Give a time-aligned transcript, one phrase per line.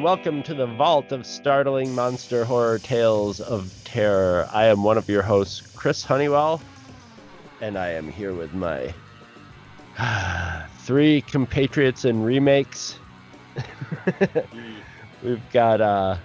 [0.00, 4.48] and welcome to the Vault of Startling Monster Horror Tales of Terror.
[4.50, 6.62] I am one of your hosts, Chris Honeywell,
[7.60, 8.94] and I am here with my
[10.78, 12.98] three compatriots in remakes.
[15.22, 16.16] we've got uh,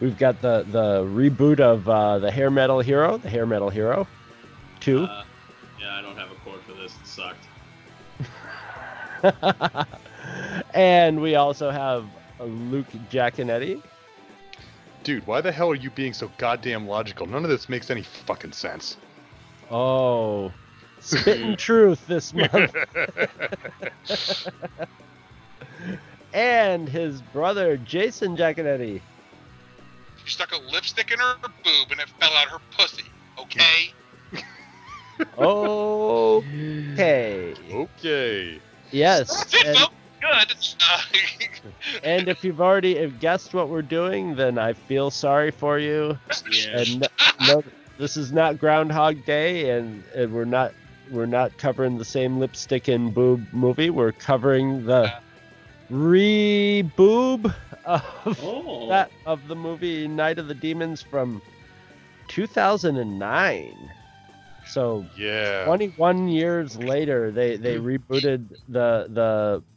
[0.00, 4.08] we've got the the reboot of uh, the Hair Metal Hero, the Hair Metal Hero,
[4.80, 5.04] two.
[5.04, 5.22] Uh,
[5.80, 6.92] yeah, I don't have a quote for this.
[7.00, 7.46] It sucked.
[10.74, 12.04] and we also have
[12.44, 13.82] Luke Jaconetti.
[15.02, 17.26] Dude, why the hell are you being so goddamn logical?
[17.26, 18.96] None of this makes any fucking sense.
[19.70, 20.52] Oh,
[21.00, 22.74] spitting truth this month.
[26.32, 29.00] and his brother Jason Jaconetti.
[30.24, 33.04] She stuck a lipstick in her boob and it fell out her pussy.
[33.38, 33.92] Okay?
[35.38, 37.54] Okay.
[37.70, 38.60] Okay.
[38.90, 39.28] Yes.
[39.28, 39.94] That's it, And, folks.
[40.22, 40.54] Good.
[42.02, 46.18] And if you've already guessed what we're doing, then I feel sorry for you.
[46.50, 46.78] Yeah.
[46.80, 47.08] And no,
[47.46, 47.62] no,
[47.98, 50.72] this is not Groundhog Day, and, and we're not
[51.10, 53.90] we're not covering the same lipstick and boob movie.
[53.90, 55.12] We're covering the
[55.90, 57.52] re-boob
[57.84, 58.88] of Oh.
[58.88, 61.40] that of the movie Night of the Demons from
[62.28, 63.90] 2009.
[64.66, 65.64] So Yeah.
[65.64, 69.71] 21 years later, they they rebooted the the ha-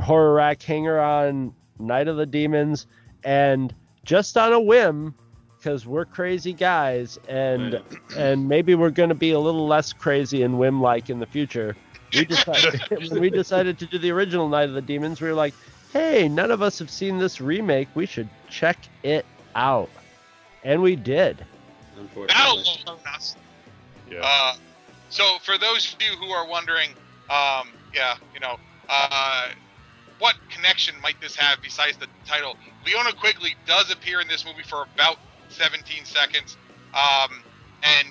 [0.00, 2.86] horror rack hanger on Night of the Demons,
[3.24, 5.14] and just on a whim,
[5.58, 7.80] because we're crazy guys, and
[8.16, 11.26] and maybe we're going to be a little less crazy and whim like in the
[11.26, 11.76] future.
[12.14, 15.34] We decided when we decided to do the original Night of the Demons, we were
[15.34, 15.54] like,
[15.92, 17.88] hey, none of us have seen this remake.
[17.94, 19.90] We should check it out,
[20.64, 21.44] and we did.
[21.98, 22.84] Unfortunately.
[23.12, 23.36] us.
[24.10, 24.20] Yeah.
[24.22, 24.54] Uh,
[25.08, 26.90] so for those of you who are wondering,
[27.30, 28.56] um, yeah, you know,
[28.88, 29.48] uh,
[30.18, 32.56] what connection might this have besides the title?
[32.86, 35.16] Linnea Quigley does appear in this movie for about
[35.48, 36.56] 17 seconds,
[36.94, 37.30] um,
[37.82, 38.08] and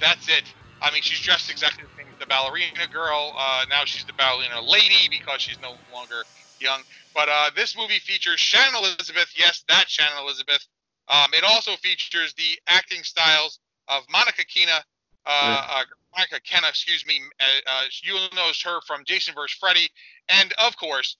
[0.00, 0.54] that's it.
[0.82, 3.34] I mean, she's dressed exactly the same as the ballerina girl.
[3.38, 6.24] Uh, now she's the ballerina lady because she's no longer
[6.58, 6.82] young.
[7.14, 9.32] But uh, this movie features Shannon Elizabeth.
[9.36, 10.66] Yes, that Shannon Elizabeth.
[11.08, 14.84] Um, it also features the acting styles of Monica Kina,
[15.26, 15.84] uh, uh,
[16.16, 17.20] Monica Kenna, excuse me.
[17.40, 19.56] Uh, uh, you'll know her from Jason vs.
[19.58, 19.88] Freddy,
[20.28, 21.16] and of course,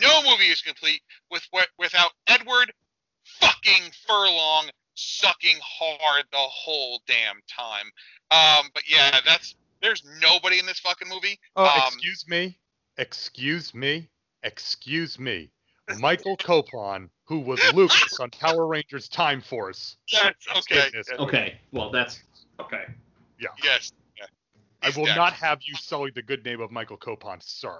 [0.00, 1.00] no movie is complete
[1.30, 1.46] with
[1.78, 2.72] without Edward
[3.24, 7.86] fucking Furlong sucking hard the whole damn time.
[8.30, 11.38] Um, but yeah, that's there's nobody in this fucking movie.
[11.56, 12.58] Oh, um, excuse me.
[12.96, 14.08] Excuse me.
[14.42, 15.50] Excuse me.
[15.98, 19.96] Michael Copon who was Lucas on Power Rangers Time Force.
[20.12, 20.34] Yes.
[20.56, 20.90] Okay.
[21.18, 21.58] Okay.
[21.72, 22.22] Well, that's
[22.60, 22.84] okay.
[23.40, 23.48] Yeah.
[23.62, 23.92] Yes.
[24.84, 24.90] Yeah.
[24.94, 25.16] I will dead.
[25.16, 27.78] not have you sully the good name of Michael Copon, sir.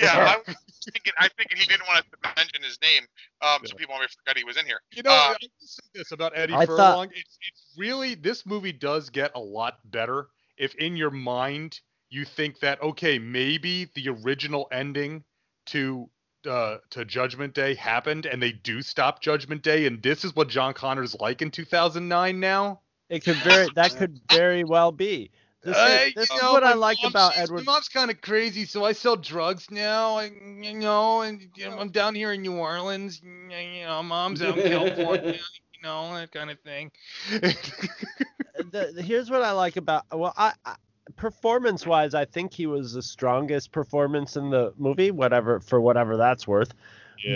[0.00, 0.56] Yeah, I was
[0.92, 1.12] thinking.
[1.18, 3.02] I thinking he didn't want us to mention his name,
[3.42, 3.78] um, so Yeah.
[3.80, 4.80] people might forget he was in here.
[4.94, 7.08] You know, Uh, I will say this about Eddie I Furlong.
[7.08, 11.80] thought- It's, it's really this movie does get a lot better if in your mind
[12.08, 15.22] you think that okay, maybe the original ending
[15.66, 16.08] to
[16.48, 20.48] uh, to Judgment Day happened, and they do stop Judgment Day, and this is what
[20.48, 22.80] John Connor's like in 2009 now.
[23.10, 25.30] It could very that could very well be.
[25.64, 27.64] This, Uh, is, this is know, what I like about she's- Edward.
[27.64, 30.16] My mom's kind of crazy, so I sell drugs now.
[30.16, 30.24] I,
[30.60, 33.22] you know, and you know, I'm down here in New Orleans.
[33.22, 35.32] You know, mom's out in California.
[35.32, 36.90] You know, that kind of thing.
[37.30, 40.74] the, the- here's what I like about well, I, I
[41.16, 46.16] performance wise, I think he was the strongest performance in the movie, whatever for whatever
[46.16, 46.72] that's worth.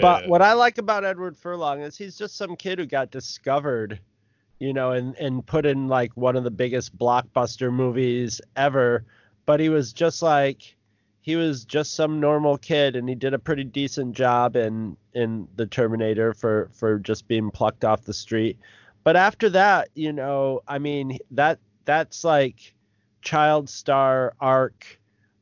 [0.02, 3.98] But what I like about Edward Furlong is he's just some kid who got discovered,
[4.58, 9.04] you know, and and put in like one of the biggest blockbuster movies ever.
[9.46, 10.76] But he was just like
[11.20, 15.48] he was just some normal kid, and he did a pretty decent job in in
[15.56, 18.58] the Terminator for for just being plucked off the street.
[19.04, 22.74] But after that, you know, I mean that that's like
[23.22, 25.00] child star arc,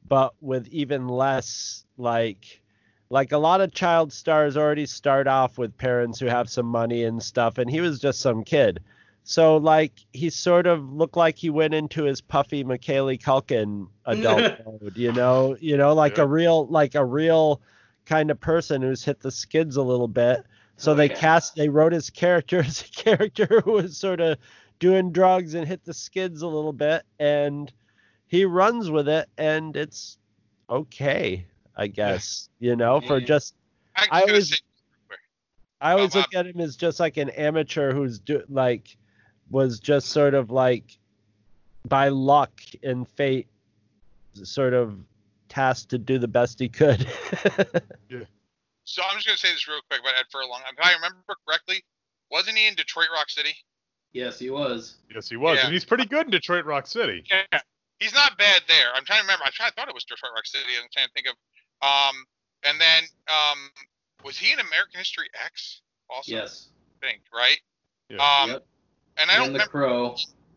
[0.09, 2.63] but with even less like
[3.09, 7.05] like a lot of child stars already start off with parents who have some money
[7.05, 8.81] and stuff and he was just some kid
[9.29, 14.53] so like he sort of looked like he went into his puffy Macaulay Culkin adult
[14.65, 16.23] mode you know you know like Yeah.
[16.23, 17.61] a real like a real
[18.05, 20.45] kind of person who's hit the skids a little bit
[20.77, 21.17] so they Okay.
[21.17, 24.39] cast they wrote his character as a character who was sort of
[24.79, 27.73] doing drugs and hit the skids a little bit and
[28.29, 30.19] he runs with it and it's
[30.71, 31.45] okay
[31.77, 33.27] i guess you know for Yeah.
[33.27, 33.57] just
[33.97, 34.63] I'm I was-
[35.81, 38.97] i always Oh, look at him as just like an amateur who's do, like
[39.51, 40.99] was just sort of like
[41.89, 42.53] by luck
[42.83, 43.47] and fate
[44.35, 44.99] sort of
[45.49, 47.01] tasked to do the best he could
[48.11, 48.19] yeah.
[48.85, 50.61] so I'm just gonna say this real quick about Ed Furlong.
[50.71, 51.85] If I remember correctly,
[52.31, 53.55] wasn't he in Detroit Rock City?
[54.13, 54.97] Yes, he was.
[55.15, 55.65] yes, he was, Yeah.
[55.67, 57.23] and he's pretty good in Detroit Rock City.
[57.31, 57.61] Yeah.
[57.99, 58.89] He's not bad there.
[58.95, 59.45] I'm trying to remember.
[59.47, 60.65] I, tried, I thought it was Detroit Rock City.
[60.81, 61.35] I'm trying to think of.
[61.87, 62.25] Um,
[62.65, 63.59] and then um,
[64.25, 65.81] was he in American History X?
[66.11, 66.69] Also, Yes.
[67.03, 67.59] I think right.
[68.11, 68.17] Yeah.
[68.43, 68.67] Um, yep.
[69.19, 69.71] And I and don't the remember.
[69.71, 70.17] Crow,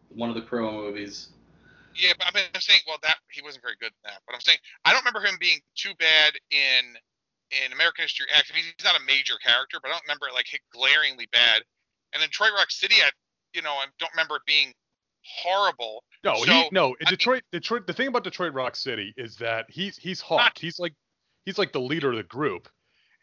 [0.10, 1.30] one of the Crow movies.
[1.96, 4.22] Yeah, but I mean, I'm saying, well, that he wasn't very good in that.
[4.26, 6.96] But I'm saying I don't remember him being too bad in
[7.66, 8.52] in American History X.
[8.52, 11.64] I mean, he's not a major character, but I don't remember it like glaringly bad.
[12.14, 13.10] And then Detroit Rock City, I
[13.54, 14.74] you know, I don't remember it being
[15.24, 16.04] horrible.
[16.24, 16.86] No, So, he no.
[16.86, 17.88] I mean- Detroit, Detroit.
[17.88, 20.58] The thing about Detroit Rock City is that he's he's hawk.
[20.58, 20.94] He's like
[21.46, 22.70] he's like the leader of the group,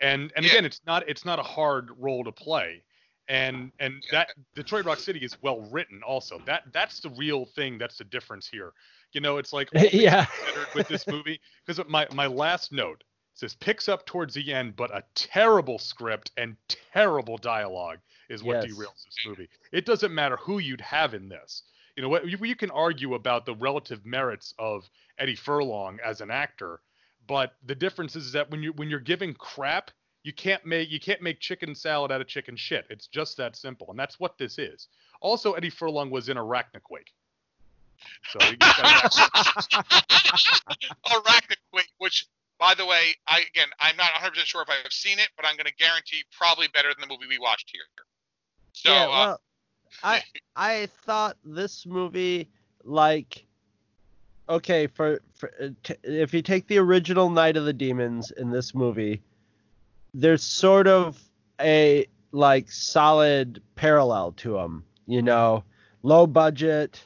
[0.00, 0.52] and and Yeah.
[0.52, 2.82] again, it's not it's not a hard role to play,
[3.28, 6.02] and and that Detroit Rock City is well written.
[6.02, 7.78] Also, that that's the real thing.
[7.78, 8.72] That's the difference here.
[9.12, 10.26] You know, it's like yeah
[10.74, 13.02] with this movie because my my last note
[13.34, 16.56] says picks up towards the end, but a terrible script and
[16.92, 18.72] terrible dialogue is what Yes.
[18.72, 19.48] derails this movie.
[19.72, 21.62] It doesn't matter who you'd have in this.
[21.96, 22.26] You know what?
[22.28, 24.88] You, you can argue about the relative merits of
[25.18, 26.80] Eddie Furlong as an actor,
[27.26, 29.90] but the difference is that when you when you're giving crap,
[30.26, 32.84] you can't make you can't make chicken salad out of chicken shit.
[32.90, 34.88] It's just that simple, and that's what this is.
[35.20, 37.12] Also, Eddie Furlong was in Arachnoquake.
[38.30, 38.74] So you got
[41.06, 42.26] Arachnoid, which,
[42.58, 45.46] by the way, I again, I'm not 100 percent sure if I've seen it, but
[45.46, 47.82] I'm going to guarantee probably better than the movie we watched here.
[48.72, 49.40] So, yeah, uh, well,
[50.02, 50.24] I
[50.56, 52.48] I thought this movie
[52.82, 53.46] like
[54.48, 58.50] okay for, for uh, t- if you take the original Night of the Demons in
[58.50, 59.22] this movie,
[60.16, 61.22] there's sort of
[61.60, 64.84] a like solid parallel to them.
[65.06, 65.62] You know,
[66.02, 67.00] low budget,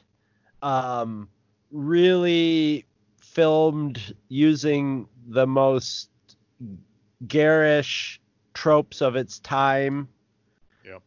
[0.62, 1.28] um,
[1.72, 2.86] really
[3.20, 6.08] filmed using the most
[7.26, 8.20] garish
[8.54, 10.08] tropes of its time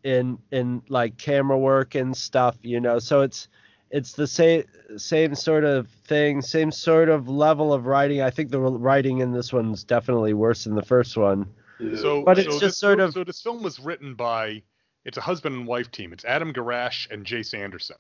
[0.04, 3.00] in in like camera work and stuff you know?
[3.00, 3.48] So it's
[3.92, 4.64] it's the same
[4.98, 8.22] same sort of thing same sort of level of writing.
[8.22, 11.48] I think the writing in this one's definitely worse than the first one
[11.96, 14.62] So, But it's so just this sort of- So this film was written by
[15.06, 16.14] it's a husband and wife team.
[16.14, 17.98] It's Adam Gierasch and Jace Anderson.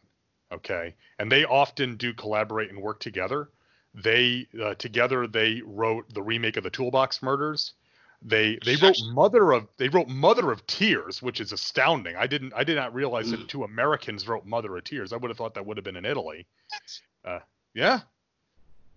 [0.51, 3.50] Okay, and they often do collaborate and work together.
[3.96, 7.74] They uh, together they wrote the remake of the Toolbox Murders.
[8.22, 12.15] They they wrote Mother of they wrote Mother of Tears, which is astounding.
[12.15, 15.12] I didn't I did not realize that two Americans wrote Mother of Tears.
[15.12, 16.46] I would have thought that would have been in Italy.
[17.25, 17.39] Uh,
[17.74, 18.01] yeah.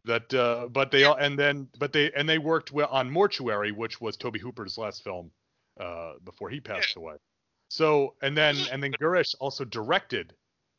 [0.07, 3.73] That uh, but they all and then but they and they worked wi- on Mortuary,
[3.73, 5.31] which was Tobe Hooper's last film
[5.81, 7.17] uh, before he passed away.
[7.69, 10.33] So and then and then Gierasch also directed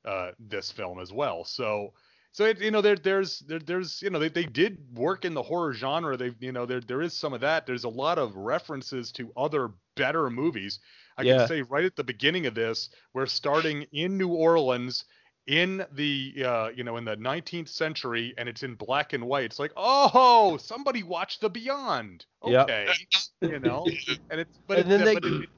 [0.05, 1.43] uh, this film as well.
[1.43, 1.93] So
[2.31, 5.33] so it, you know there there's there, there's you know they, they did work in
[5.33, 6.15] the horror genre.
[6.15, 7.65] They you know there there is some of that.
[7.65, 10.79] There's a lot of references to other better movies.
[11.17, 11.39] I Yeah.
[11.39, 15.03] can say right at the beginning of this, we're starting in New Orleans
[15.47, 19.45] in the uh, you know in the 19th century and it's in black and white.
[19.45, 22.25] It's like oh somebody watched The Beyond.
[22.45, 22.63] Yep.
[22.69, 22.87] Okay,
[23.41, 23.85] you know,
[24.29, 25.49] and it's but And then it, they- but it,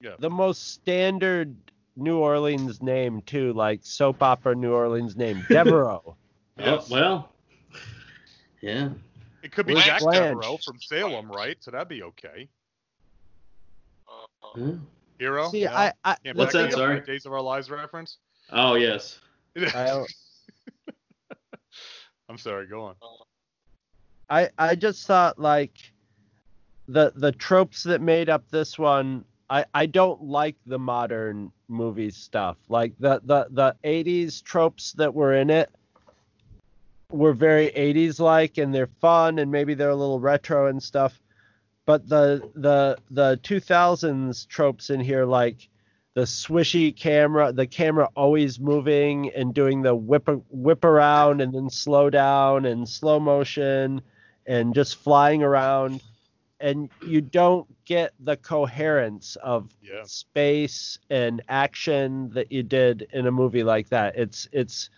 [0.00, 0.14] yeah.
[0.18, 1.54] The most standard
[1.96, 6.16] New Orleans name too, like soap opera New Orleans name, Devereaux.
[6.58, 6.88] Yes.
[6.90, 7.32] Oh, well,
[8.60, 8.90] yeah.
[9.42, 10.18] It could be Where's Jack Blanche?
[10.28, 11.56] Devereaux from Salem, right?
[11.60, 12.48] So that'd be okay.
[14.08, 14.72] Uh, Huh?
[15.18, 15.48] Hero.
[15.50, 15.72] See, No?
[15.72, 17.00] I, I What's that, sorry?
[17.00, 18.18] Days of Our Lives reference.
[18.50, 19.20] Oh yes.
[19.56, 20.04] I,
[22.28, 22.66] I'm sorry.
[22.66, 22.94] Go on.
[24.30, 25.92] I I just thought like
[26.86, 32.10] the the tropes that made up this one I I don't like the modern movie
[32.10, 32.56] stuff.
[32.68, 35.70] Like the the the 80s tropes that were in it
[37.10, 41.20] were very 80s like and they're fun and maybe they're a little retro and stuff.
[41.86, 45.68] But the the the 2000s tropes in here like
[46.18, 51.70] the swishy camera, the camera always moving and doing the whip whip around and then
[51.70, 54.02] slow down and slow motion
[54.44, 56.02] and just flying around
[56.58, 60.02] and you don't get the coherence of Yeah.
[60.06, 64.90] space and action that you did in a movie like that it's it's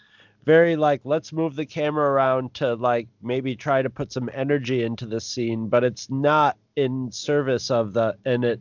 [0.46, 4.84] very like let's move the camera around to like maybe try to put some energy
[4.84, 8.60] into the scene but it's not in service of the and it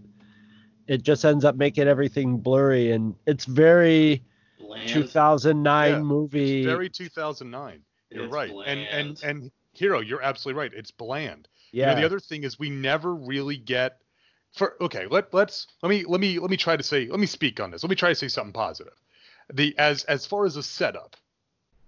[0.90, 4.24] it just ends up making everything blurry and it's very
[4.60, 4.90] Bland.
[4.90, 7.82] 2009 Yeah, movie It's very 2009.
[8.10, 8.52] You're It's right.
[8.66, 10.74] And and and Hero, you're absolutely right.
[10.74, 11.48] It's bland.
[11.72, 14.00] yeah You know, the other thing is we never really get
[14.52, 17.28] for okay, let let's let me let me let me try to say let me
[17.28, 17.84] speak on this.
[17.84, 19.00] Let me try to say something positive.
[19.54, 21.16] The as as far as a setup,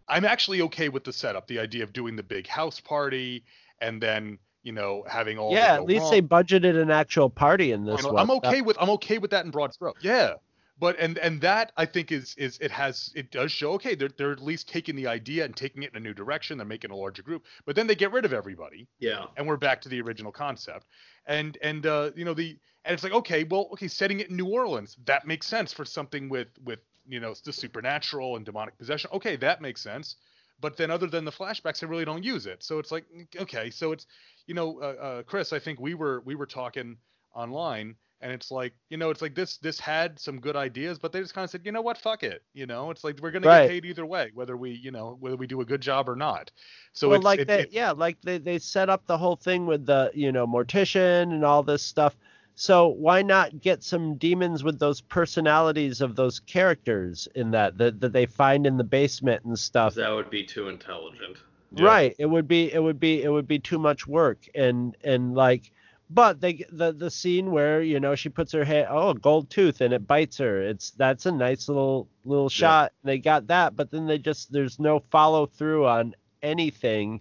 [0.08, 3.44] I'm actually okay with the setup, the idea of doing the big house party
[3.82, 6.12] and then, you know, having all yeah at least wrong.
[6.12, 9.18] they budgeted an actual party in this You know, one I'm okay with I'm okay
[9.18, 10.04] with that in broad strokes.
[10.04, 10.36] Yeah.
[10.80, 14.10] But and and that I think is is it has it does show okay they're
[14.18, 16.58] they're at least taking the idea and taking it in a new direction.
[16.58, 19.26] They're making a larger group, but then they get rid of everybody Yeah.
[19.38, 20.88] and we're back to the original concept.
[21.28, 24.36] And and uh, you know the and it's like okay, well okay, setting it in
[24.38, 28.78] New Orleans that makes sense for something with with you know the supernatural and demonic
[28.78, 29.10] possession.
[29.14, 30.16] Okay, that makes sense.
[30.62, 32.64] But then other than the flashbacks, they really don't use it.
[32.64, 33.06] So it's like
[33.40, 34.06] okay, so it's
[34.48, 36.98] you know uh, uh, Chris, I think we were we were talking
[37.36, 37.96] online.
[38.24, 39.58] And it's like, you know, it's like this.
[39.58, 42.22] This had some good ideas, but they just kind of said, you know what, fuck
[42.22, 42.44] it.
[42.54, 43.64] You know, it's like we're gonna Right.
[43.64, 46.16] get paid either way, whether we, you know, whether we do a good job or
[46.16, 46.52] not.
[46.94, 49.38] So well, it's like it- they, it- yeah, like they, they set up the whole
[49.38, 52.16] thing with the, you know, mortician and all this stuff.
[52.62, 58.00] So why not get some demons with those personalities of those characters in that that,
[58.02, 59.96] that they find in the basement and stuff?
[59.96, 61.38] That would be too intelligent.
[61.72, 61.86] Yeah.
[61.86, 62.16] Right.
[62.20, 65.72] It would be it would be it would be too much work and and like
[66.12, 69.50] but they the the scene where you know she puts her head oh a gold
[69.50, 73.76] tooth and it bites her it's that's a nice little little shot they got that
[73.76, 76.14] but then they just there's no follow through on
[76.44, 77.20] anything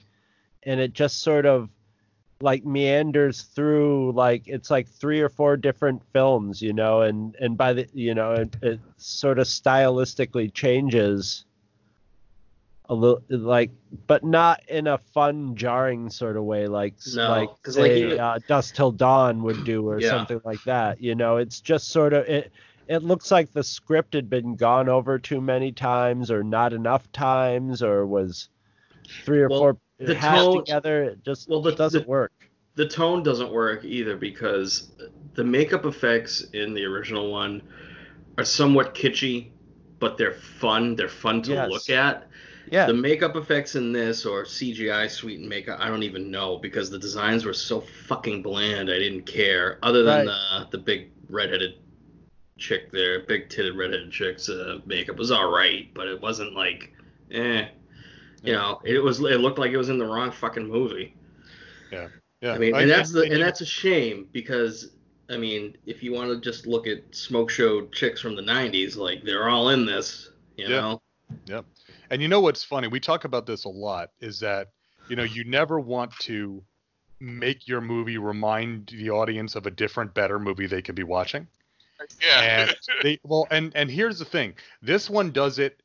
[0.64, 1.70] and it just sort of
[2.42, 7.56] like meanders through like it's like three or four different films you know and and
[7.56, 11.44] by the you know it, it sort of stylistically changes
[12.88, 13.70] a little like
[14.06, 18.38] but not in a fun jarring sort of way like No, like, say even- uh,
[18.46, 20.10] dusk till dawn would do or Yeah.
[20.10, 22.52] something like that you know it's just sort of it
[22.88, 27.10] it looks like the script had been gone over too many times or not enough
[27.12, 28.48] times or was
[29.24, 29.76] three or Well, four
[30.06, 32.32] the tone- together just well, the- doesn't the- work
[32.76, 34.92] The tone doesn't work either because
[35.34, 37.62] the makeup effects in the original one
[38.38, 39.48] are somewhat kitschy,
[39.98, 40.94] but they're fun.
[40.96, 41.70] They're fun to Yes.
[41.70, 42.28] look at.
[42.70, 46.88] yeah The makeup effects in this or CGI sweetened makeup, I don't even know because
[46.90, 48.88] the designs were so fucking bland.
[48.90, 49.78] I didn't care.
[49.82, 51.74] Other than the the big redheaded
[52.56, 56.92] chick there, big titted redheaded chick's uh, makeup was all right, but it wasn't like,
[57.32, 57.66] eh.
[58.42, 59.20] You know, it was.
[59.20, 61.14] It looked like it was in the wrong fucking movie.
[61.92, 62.08] yeah.
[62.40, 62.52] Yeah.
[62.54, 64.92] I mean, and that's the and- and that's a shame because
[65.28, 68.96] I mean, if you want to just look at smoke show chicks from the '90s,
[68.96, 70.96] like they're all in this, you Yeah.
[71.48, 71.64] know.
[72.10, 72.88] And you know what's funny?
[72.88, 74.10] We talk about this a lot.
[74.20, 74.68] Is that
[75.08, 76.62] you know you never want to
[77.20, 81.46] make your movie remind the audience of a different, better movie they could be watching.
[82.22, 82.40] Yeah.
[82.68, 84.54] And they well, and and here's the thing.
[84.80, 85.82] This one does it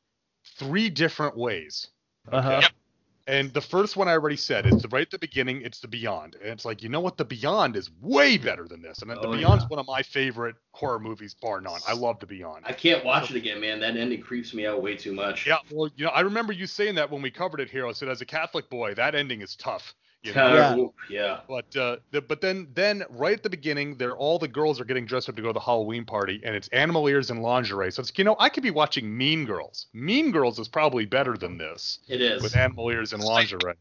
[0.58, 1.88] three different ways.
[2.32, 2.58] Uh-huh.
[2.62, 2.70] Yep.
[3.28, 5.62] And the first one I already said is the right at the beginning.
[5.62, 8.82] It's the Beyond, and it's like you know what, the Beyond is way better than
[8.82, 9.68] this, and the Oh, Beyond's yeah.
[9.68, 11.80] one of my favorite horror movies, bar none.
[11.88, 12.64] I love the Beyond.
[12.68, 13.80] I can't watch it again, man.
[13.80, 15.44] That ending creeps me out way too much.
[15.44, 17.84] Yeah, well, you know, I remember you saying that when we covered it here.
[17.88, 19.96] I said, as a Catholic boy, that ending is tough.
[20.22, 20.56] You know?
[20.56, 20.94] Terrible.
[21.08, 21.40] Yeah.
[21.48, 24.84] But uh, the, but then then right at the beginning, they're all the girls are
[24.84, 27.92] getting dressed up to go to the Halloween party, and it's animal ears and lingerie.
[27.92, 29.86] So it's you know I could be watching Mean Girls.
[29.92, 32.42] Mean Girls is probably better than this It is.
[32.42, 33.74] with animal ears and lingerie.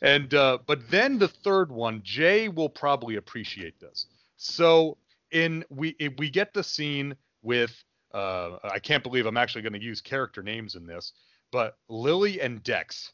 [0.00, 4.06] And uh, but then the third one, Jay will probably appreciate this.
[4.36, 4.98] So
[5.32, 7.72] in we if we get the scene with
[8.12, 11.12] uh, I can't believe I'm actually going to use character names in this,
[11.50, 13.12] but Lily and Dex.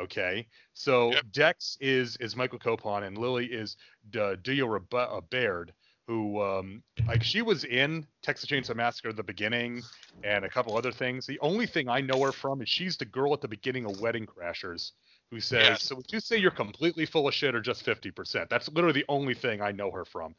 [0.00, 1.24] Okay, so Yep.
[1.32, 3.76] Dex is is Michael Copon and Lily is
[4.10, 5.72] Dia Rebe- uh, Baird,
[6.06, 9.82] who um like she was in Texas Chainsaw Massacre at the beginning
[10.24, 11.26] and a couple other things.
[11.26, 14.00] The only thing I know her from is she's the girl at the beginning of
[14.00, 14.92] Wedding Crashers
[15.30, 15.82] who says, Yes.
[15.84, 19.06] "So would you say you're completely full of shit or just 50%?" That's literally the
[19.08, 20.34] only thing I know her from.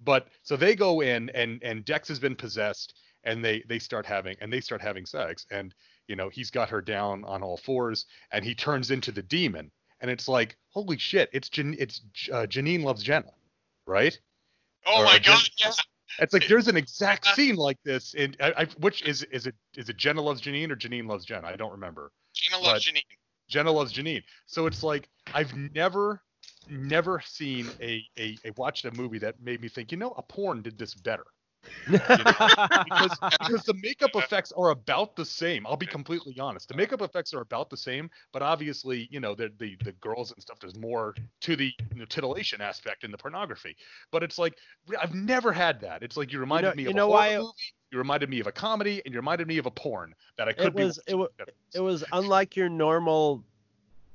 [0.00, 4.06] But so they go in and and Dex has been possessed and they they start
[4.06, 5.74] having and they start having sex and
[6.08, 9.70] you know he's got her down on all fours and he turns into the demon
[10.00, 12.00] and it's like holy shit it's Jan- it's
[12.32, 13.30] uh, Janine loves Jenna
[13.86, 14.18] right
[14.86, 15.22] Oh Or my god,
[15.56, 15.70] Jen- yeah.
[16.20, 19.54] it's like there's an exact scene like this in I, I, which is is it
[19.76, 22.94] is it Jenna loves Janine or Janine loves Jenna I don't remember jenna loves But-
[22.94, 23.16] Janine.
[23.48, 24.22] Jenna loves Janine.
[24.44, 26.20] So it's like I've never,
[26.68, 30.22] never seen a, a, a watched a movie that made me think, you know, a
[30.22, 31.24] porn did this better.
[31.86, 35.66] Because because the makeup effects are about the same.
[35.66, 36.68] I'll be completely honest.
[36.68, 40.32] The makeup effects are about the same, but obviously, you know, the the, the girls
[40.32, 40.58] and stuff.
[40.60, 43.76] There's more to the you know, titillation aspect in the pornography.
[44.10, 44.54] But it's like
[45.00, 46.02] I've never had that.
[46.02, 47.52] It's like you reminded know- me you of know a why uh, movie.
[47.90, 50.52] You reminded me of a comedy, and you reminded me of a porn that I
[50.52, 50.84] could It be.
[50.84, 51.52] was- it watching wa- together.
[51.74, 53.42] it was unlike your normal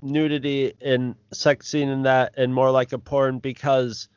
[0.01, 4.09] nudity and sex scene in that and more like a porn because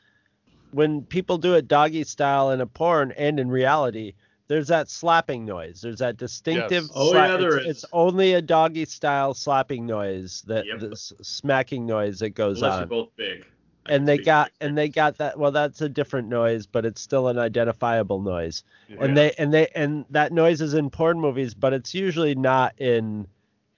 [0.77, 4.13] when people do it doggy style in a porn and in reality
[4.49, 6.93] there's that slapping noise there's that distinctive Yes.
[6.95, 7.71] Oh, slap- yeah, there it's, is.
[7.77, 10.81] it's only a doggy style slapping noise that Yep.
[10.81, 13.45] this smacking noise that goes Unless you're both big.
[13.89, 17.01] I and they got and they got that well that's a different noise but it's
[17.01, 18.97] still an identifiable noise Yeah.
[19.05, 22.75] and they and they and that noise is in porn movies but it's usually not
[22.79, 23.27] in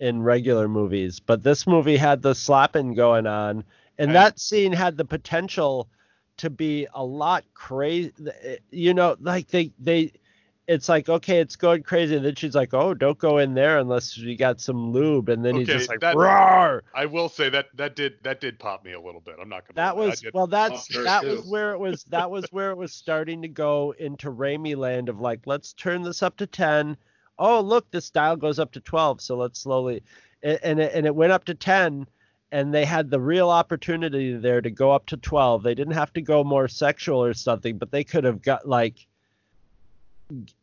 [0.00, 3.58] in regular movies but this movie had the slapping going on
[3.98, 5.88] and And- that scene had the potential
[6.38, 10.10] to be a lot crazy eh, you know like they they
[10.66, 13.78] it's like okay it's going crazy and then she's like oh don't go in there
[13.78, 17.28] unless you got some lube and then he's Okay, just like that- roar I will
[17.28, 19.36] say that that did that did pop me a little bit.
[19.40, 19.74] I'm not gonna.
[19.76, 21.36] that was did- well that's that too.
[21.36, 25.08] was where it was that was where it was starting to go into Raimi land
[25.08, 26.96] of like let's turn this up to 10
[27.38, 30.02] oh look this dial goes up to 12 so let's slowly
[30.42, 32.06] and and it, and it went up to 10
[32.50, 36.12] and they had the real opportunity there to go up to 12 they didn't have
[36.12, 39.06] to go more sexual or something but they could have got like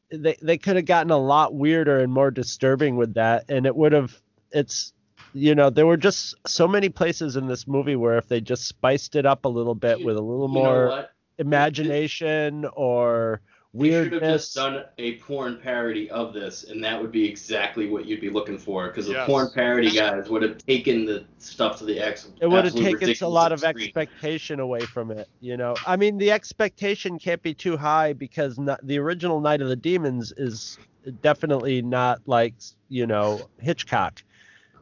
[0.10, 3.46] they they could have gotten a lot weirder and more disturbing with that.
[3.50, 4.20] And it would have
[4.52, 4.94] it's
[5.34, 8.68] you know there were just so many places in this movie where if they just
[8.68, 13.42] spiced it up a little bit with a little You more imagination or
[13.78, 17.28] They should have weirdness just done a porn parody of this, and that would be
[17.28, 18.88] exactly what you'd be looking for.
[18.88, 19.26] Because the Yes.
[19.28, 22.30] porn parody guys would have taken the stuff to the X.
[22.40, 23.88] it would have taken a lot of extreme.
[23.88, 28.58] expectation away from it you know i mean the expectation can't be too high because
[28.60, 30.78] not, the original night of the demons is
[31.22, 32.54] definitely not like
[32.90, 34.22] you know hitchcock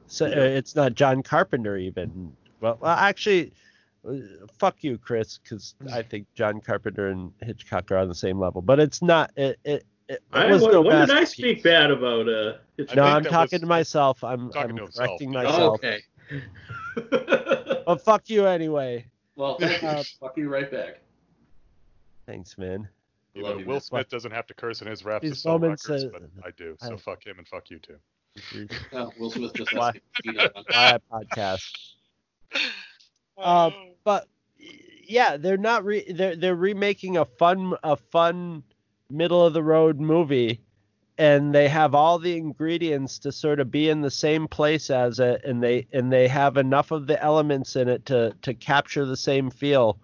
[0.07, 0.35] so Yeah.
[0.37, 3.53] uh, it's not john carpenter even well, well actually
[4.59, 8.61] fuck you chris because i think john carpenter and hitchcock are on the same level
[8.61, 11.63] but it's not it, it, it, it I, was when no when did I speak
[11.63, 12.53] bad about uh?
[12.95, 14.95] no i'm talking was- to myself i'm, I'm to himself.
[14.95, 15.99] correcting Oh, Oh, myself okay.
[17.87, 19.87] well fuck you anyway well, thank you.
[19.87, 20.99] Uh, Fuck you right back.
[22.27, 22.87] thanks man
[23.33, 23.81] You know, you, Will man.
[23.81, 26.45] Smith doesn't have to curse in his raps These to sell moments, records, uh, but
[26.45, 26.75] I do.
[26.79, 28.67] So I- fuck him and fuck you too.
[28.93, 29.85] Oh, Will Smith just Why?
[29.87, 31.63] has to beat on- my podcast.
[33.37, 34.27] Um, but
[35.03, 38.63] yeah, they're not re- they're they're remaking a fun a fun
[39.09, 40.61] middle of the road movie,
[41.17, 45.19] and they have all the ingredients to sort of be in the same place as
[45.19, 49.05] it, and they and they have enough of the elements in it to to capture
[49.05, 49.99] the same feel,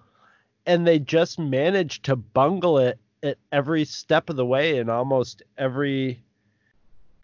[0.66, 5.42] and they just manage to bungle it at every step of the way in almost
[5.58, 6.24] every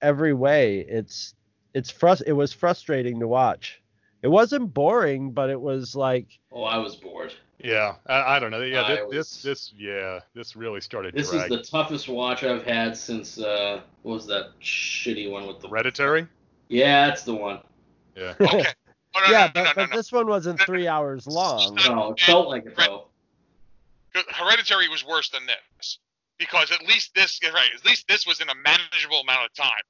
[0.02, 0.80] every way.
[0.80, 1.34] It's
[1.74, 3.82] it's frust- it was frustrating to watch.
[4.22, 7.34] It wasn't boring, but it was like Oh, I was bored.
[7.60, 8.62] Yeah, I, I don't know.
[8.62, 12.64] Yeah, this, was- this this yeah, this really started This is the toughest watch I've
[12.64, 16.28] had since uh, what was that shitty one with the Hereditary.
[16.68, 17.60] Yeah, that's the one.
[18.16, 18.34] Yeah.
[18.42, 18.66] okay.
[19.16, 19.96] Oh, no, yeah, no, but, no, no, but no.
[19.96, 21.78] this one wasn't three hours long.
[21.88, 23.08] No, it felt like it though.
[24.14, 26.00] Hereditary was worse than this
[26.38, 27.70] because at least this right.
[27.76, 29.82] At least this was in a manageable amount of time.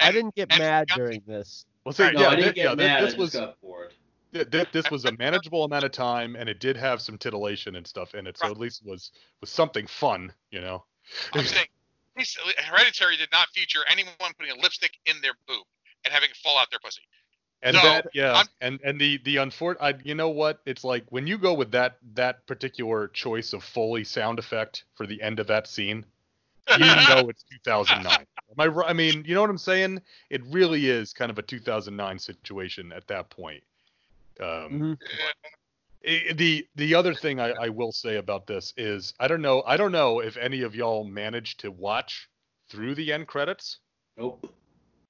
[0.00, 1.64] I didn't get mad during this.
[1.84, 2.14] Well, see, Right.
[2.14, 3.02] No, yeah, I didn't thi- get yeah, mad.
[3.04, 3.92] this I was just got bored.
[4.32, 7.76] thi- thi- this was a manageable amount of time, and it did have some titillation
[7.76, 8.52] and stuff in it, so Right.
[8.52, 10.84] at least it was was something fun, you know.
[11.32, 11.66] I'm saying
[12.16, 15.64] at least Hereditary did not feature anyone putting a lipstick in their boob
[16.04, 17.02] and having it fall out their pussy.
[17.62, 20.60] And So, that, yeah, I'm- and and the the unfor- I, you know what?
[20.66, 25.06] It's like when you go with that that particular choice of Foley sound effect for
[25.06, 26.04] the end of that scene,
[26.78, 28.26] you know it's 2009.
[28.58, 28.82] Am I?
[28.84, 30.00] I mean, you know what I'm saying?
[30.30, 33.62] It really is kind of a 2009 situation at that point.
[34.40, 34.98] Um, Mhm.
[36.06, 39.62] i- the the other thing I, I will say about this is I don't know
[39.66, 42.28] I don't know if any of y'all managed to watch
[42.68, 43.78] through the end credits.
[44.16, 44.52] Nope.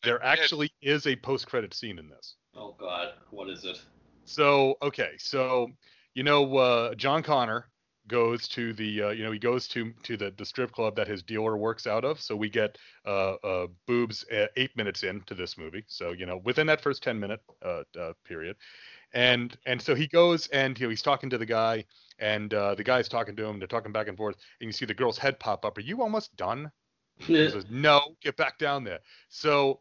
[0.02, 2.34] There actually is a post credit scene in this.
[2.54, 3.80] Oh God, what is it?
[4.26, 5.68] So okay, so
[6.14, 7.66] you know uh, John Connor
[8.08, 11.08] goes to the uh, you know he goes to to the the strip club that
[11.08, 12.20] his dealer works out of.
[12.20, 15.84] So we get uh, uh, boobs uh, eight minutes into this movie.
[15.86, 18.56] So you know within that first ten minute uh, uh, period,
[19.12, 21.84] and and so he goes and you know he's talking to the guy
[22.18, 23.58] and uh, the guy's talking to him.
[23.58, 25.78] They're talking back and forth, and you see the girl's head pop up.
[25.78, 26.70] Are you almost done?
[27.16, 28.98] He says, no, get back down there.
[29.28, 29.80] So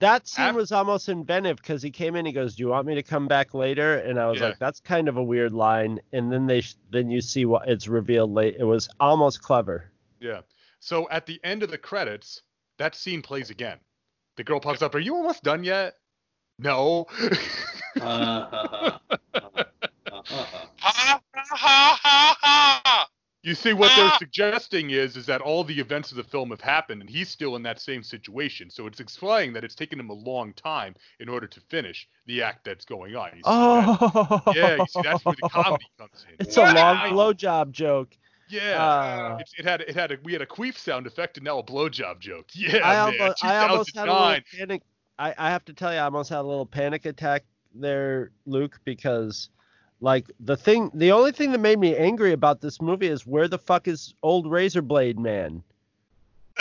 [0.00, 2.24] That scene was almost inventive because he came in.
[2.24, 4.48] He goes, "Do you want me to come back later?" And I was Yeah.
[4.48, 7.68] like, "That's kind of a weird line." And then they sh- then you see what
[7.68, 8.56] it's revealed late.
[8.58, 9.90] It was almost clever.
[10.20, 10.42] Yeah.
[10.78, 12.42] So at the end of the credits,
[12.78, 13.80] that scene plays again.
[14.36, 14.94] The girl pops up.
[14.94, 15.96] Are you almost done yet?
[16.58, 17.06] No.
[18.00, 19.64] Uh, uh, uh, uh
[20.78, 23.07] Ha ha ha ha ha!
[23.42, 24.18] You see what they're Ah!
[24.18, 27.56] suggesting is is that all the events of the film have happened and he's still
[27.56, 28.70] in that same situation.
[28.70, 32.42] So it's explaining that it's taken him a long time in order to finish the
[32.42, 33.30] act that's going on.
[33.36, 33.92] You see that?
[34.04, 36.34] Oh, Yeah, you see that's where the comedy comes in.
[36.40, 37.10] It's a long Wow.
[37.12, 38.16] blowjob joke.
[38.48, 38.76] Yeah.
[38.78, 41.58] Uh, It's, it had it had a we had a queef sound effect and now
[41.58, 42.46] a blowjob joke.
[42.54, 43.14] Yeah, I man.
[43.20, 44.44] almost, I almost had a little 2009.
[44.58, 44.82] panic.
[45.18, 48.80] I, I have to tell you, I almost had a little panic attack there, Luke,
[48.84, 49.50] because
[50.00, 53.48] like the thing, the only thing that made me angry about this movie is where
[53.48, 55.62] the fuck is old Razorblade Man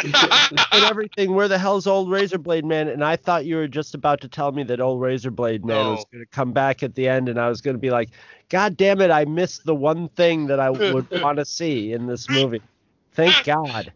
[0.04, 0.16] and
[0.74, 1.34] everything?
[1.34, 2.88] Where the hell's old Razorblade Man?
[2.88, 6.06] And I thought you were just about to tell me that old Razorblade Man was
[6.12, 8.10] going to come back at the end, and I was going to be like,
[8.50, 12.08] God damn it, I missed the one thing that I would want to see in
[12.08, 12.62] this movie.
[13.14, 13.92] Thank God.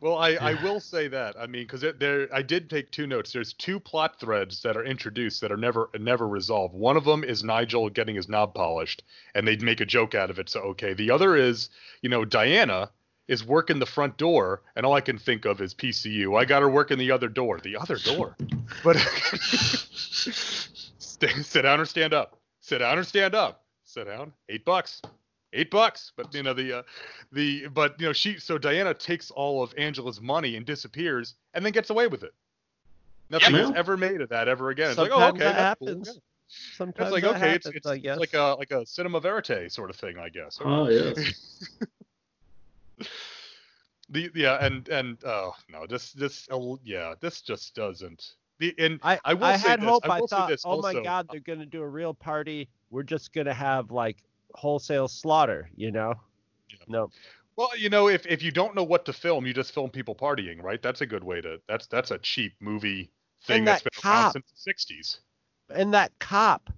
[0.00, 1.36] Well, I, I will say that.
[1.38, 3.32] I mean, because there, I did take two notes.
[3.32, 6.74] There's two plot threads that are introduced that are never never resolved.
[6.74, 9.04] One of them is Nigel getting his knob polished,
[9.34, 10.50] and they'd make a joke out of it.
[10.50, 10.92] So okay.
[10.92, 11.70] The other is,
[12.02, 12.90] you know, Diana
[13.26, 16.38] is working the front door, and all I can think of is PCU.
[16.38, 17.58] I got her working the other door.
[17.58, 18.36] The other door.
[18.84, 18.96] But
[20.98, 22.38] sit down or stand up.
[22.60, 23.64] Sit down or stand up.
[23.84, 24.32] Sit down.
[24.48, 25.00] Eight bucks.
[25.52, 26.12] Eight bucks.
[26.16, 26.82] But you know the uh,
[27.32, 31.64] the but you know she so Diana takes all of Angela's money and disappears and
[31.64, 32.34] then gets away with it.
[33.30, 33.64] Nothing Yeah.
[33.64, 34.90] is ever made of that ever again.
[34.90, 35.88] It's like, oh, Sometimes okay, that that's cool.
[35.88, 36.08] happens.
[36.08, 36.20] Yeah.
[36.76, 39.72] Sometimes It's like that okay, happens, it's it's, I like a like a cinema verite
[39.72, 40.58] sort of thing, I guess.
[40.64, 41.68] oh yes.
[44.08, 48.34] The yeah, and and oh no, this this uh, yeah, this just doesn't.
[48.58, 50.08] The and I, I will I say had this, hope.
[50.08, 50.94] I I, will say thought, this oh my.
[51.02, 52.68] God, they're gonna do a real party.
[52.90, 54.18] We're just gonna have like
[54.56, 56.14] wholesale slaughter, you know?
[56.68, 56.76] Yeah.
[56.88, 57.10] No.
[57.56, 60.14] Well, you know, if if you don't know what to film, you just film people
[60.14, 60.82] partying, right?
[60.82, 61.60] That's a good way to.
[61.68, 63.10] That's that's a cheap movie
[63.44, 64.32] thing that been around cop.
[64.32, 65.18] since the '60s.
[65.70, 66.70] And that cop,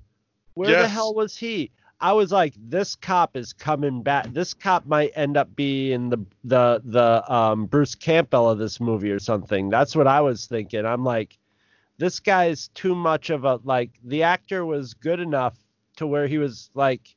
[0.54, 1.70] where the hell was he?
[2.00, 4.32] I was like, this cop is coming back.
[4.32, 9.10] This cop might end up being the the the um, Bruce Campbell of this movie
[9.10, 9.68] or something.
[9.68, 10.86] That's what I was thinking.
[10.86, 11.36] I'm like,
[11.98, 13.90] this guy's too much of a like.
[14.04, 15.56] The actor was good enough
[15.96, 17.16] to where he was like,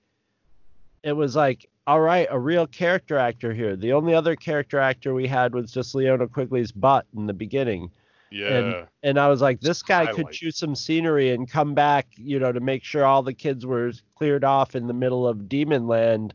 [1.04, 3.76] it was like, all right, a real character actor here.
[3.76, 7.92] The only other character actor we had was just Linnea Quigley's butt in the beginning.
[8.32, 8.86] Yeah.
[9.04, 12.52] And I was like, this guy could choose some scenery and come back, you know,
[12.52, 16.34] to make sure all the kids were cleared off in the middle of Demon Land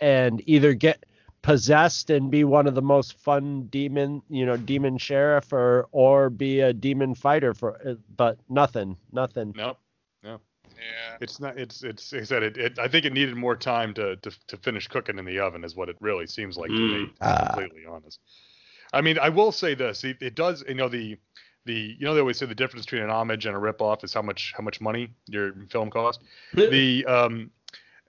[0.00, 1.04] and either get
[1.42, 6.30] possessed and be one of the most fun demon, you know, demon sheriff or or
[6.30, 9.54] be a demon fighter for uh, but nothing, nothing.
[9.56, 9.78] Nope.
[10.76, 11.16] Yeah.
[11.20, 11.58] It's not.
[11.58, 12.12] It's it's.
[12.12, 12.78] Like I said it, it.
[12.78, 15.76] I think it needed more time to, to to finish cooking in the oven, is
[15.76, 16.98] what it really seems like to me.
[17.06, 17.46] To be Ah.
[17.52, 18.20] completely honest.
[18.92, 20.02] I mean, I will say this.
[20.04, 20.64] It, it does.
[20.66, 21.18] You know the
[21.66, 21.96] the.
[21.98, 24.22] You know they always say the difference between an homage and a ripoff is how
[24.22, 26.20] much how much money your film cost.
[26.54, 27.50] the um.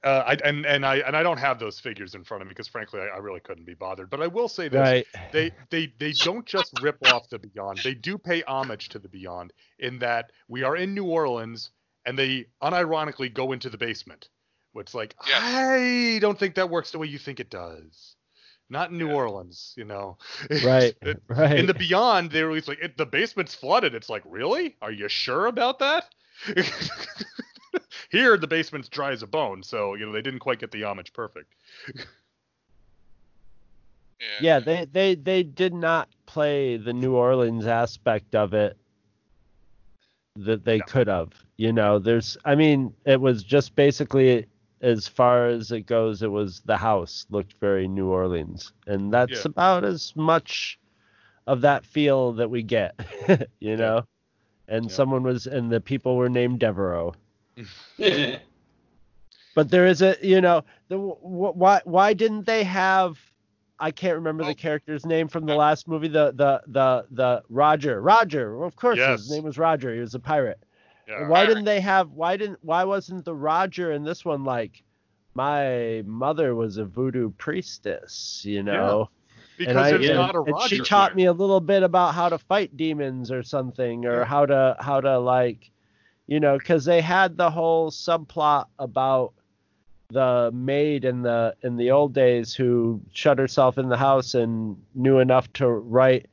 [0.03, 2.53] Uh, I, and and I and I don't have those figures in front of me
[2.53, 4.09] because frankly I, I really couldn't be bothered.
[4.09, 5.05] But I will say this: Right.
[5.31, 7.81] they they they don't just rip off the Beyond.
[7.83, 11.69] They do pay homage to the Beyond in that we are in New Orleans
[12.05, 14.29] and they unironically go into the basement.
[14.75, 15.39] It's like Yeah.
[15.41, 18.15] I don't think that works the way you think it does.
[18.69, 19.15] Not in New Yeah.
[19.15, 20.17] Orleans, you know.
[20.63, 20.95] Right.
[21.01, 21.59] It- right.
[21.59, 24.77] in the Beyond, they were always like, it, "The basement's flooded." It's like, really?
[24.81, 26.05] Are you sure about that?
[28.11, 30.83] Here, the basement's dry as a bone, so you know they didn't quite get the
[30.85, 31.53] homage perfect.
[34.41, 38.77] yeah, they, they they did not play the New Orleans aspect of it
[40.35, 40.85] that they No.
[40.85, 41.29] could have.
[41.61, 44.47] You know, there's I mean, it was just basically
[44.81, 48.73] as far as it goes, it was the house looked very New Orleans.
[48.87, 49.51] And that's Yeah.
[49.51, 50.79] about as much
[51.45, 52.95] of that feel that we get,
[53.59, 54.07] you know.
[54.67, 54.91] And Yeah.
[54.91, 57.13] someone was and the people were named Devereaux.
[59.53, 63.19] But there is a, you know, the wh- why why didn't they have?
[63.79, 64.47] I can't remember Oh.
[64.47, 66.07] the character's name from the last movie.
[66.07, 68.57] The the the the Roger Roger.
[68.57, 69.19] Well, of course, Yes.
[69.19, 69.93] his name was Roger.
[69.93, 70.59] He was a pirate.
[71.11, 71.27] Yeah.
[71.27, 72.11] why didn't they have?
[72.11, 72.59] Why didn't?
[72.61, 74.83] Why wasn't the Roger in this one like?
[75.33, 79.09] My mother was a voodoo priestess, you know.
[79.57, 80.13] because and I, it's yeah.
[80.13, 80.75] not a and Roger.
[80.75, 81.15] she taught here.
[81.17, 84.25] me a little bit about how to fight demons or something, or Yeah.
[84.25, 85.71] how to how to like,
[86.27, 89.33] you know, because they had the whole subplot about
[90.09, 94.75] the maid in the in the old days who shut herself in the house and
[94.95, 96.27] knew enough to write.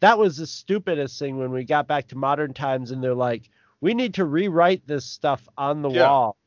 [0.00, 3.48] That was the stupidest thing when we got back to modern times, and they're like,
[3.82, 6.00] we need to rewrite this stuff on the Yeah.
[6.00, 6.38] wall.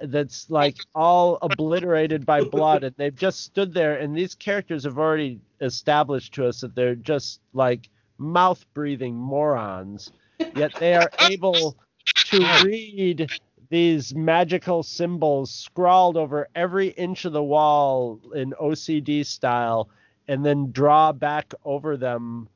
[0.00, 4.98] That's like all obliterated by blood, and they've just stood there, and these characters have
[4.98, 10.12] already established to us that they're just like mouth breathing morons,
[10.52, 11.78] yet they are able
[12.24, 13.30] to read
[13.70, 19.88] these magical symbols scrawled over every inch of the wall in OCD style
[20.28, 22.48] and then draw back over them,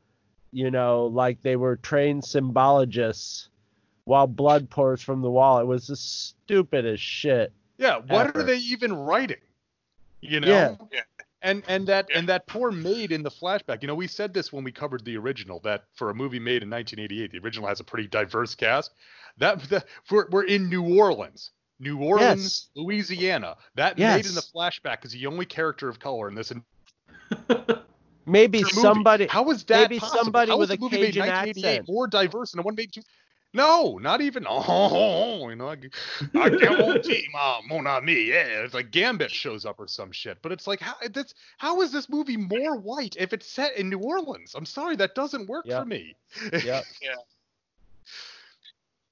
[0.53, 3.49] you know, like they were trained symbologists
[4.09, 5.61] while blood pours from the wall.
[5.61, 7.53] It was the stupidest shit.
[7.77, 8.41] Yeah, what ever.
[8.41, 9.37] are they even writing?
[10.21, 10.49] You know?
[10.49, 10.77] Yeah.
[10.93, 11.01] Yeah.
[11.43, 12.19] And and that Yeah.
[12.19, 13.83] and that poor maid in the flashback.
[13.83, 16.63] You know, we said this when we covered the original that for a movie made
[16.63, 18.93] in 1988, the original has a pretty diverse cast.
[19.37, 21.53] That, that we're, we're in New Orleans.
[21.79, 23.57] New Orleans, Louisiana.
[23.77, 26.53] That maid in the flashback is the only character of color in this
[28.27, 28.71] Maybe movie.
[28.75, 30.25] somebody How is that maybe possible?
[30.25, 31.89] somebody How with is a the movie made in Cajun 1988 accent.
[31.89, 33.09] more diverse than the one made in two-
[33.55, 34.45] No, not even.
[34.51, 35.77] Oh, you know, I,
[36.35, 38.25] I guarantee, ma, mon ami.
[38.25, 40.39] Yeah, it's like Gambit shows up or some shit.
[40.43, 43.89] But it's like, how that's how is this movie more white if it's set in
[43.89, 44.55] New Orleans?
[44.55, 45.81] I'm sorry, that doesn't work Yeah.
[45.81, 46.15] for me.
[46.53, 46.85] Yep.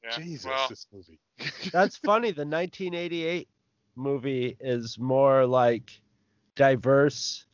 [0.05, 0.11] Yeah.
[0.17, 1.19] Jesus, Well, this movie.
[1.73, 2.31] That's funny.
[2.31, 3.49] The 1988
[3.97, 5.91] movie is more like
[6.55, 7.45] diverse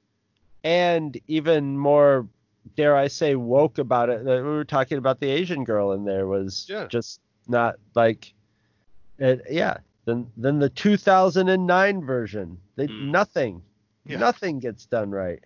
[0.63, 2.29] and even more,
[2.77, 4.25] dare I say, woke about it.
[4.25, 6.87] We were talking about the Asian girl in there was Yeah.
[6.87, 8.33] just not like,
[9.19, 9.79] it, yeah.
[10.05, 13.11] Then then the 2009 version, they Hmm.
[13.11, 13.63] nothing,
[14.05, 14.19] Yeah.
[14.19, 15.41] nothing gets done right.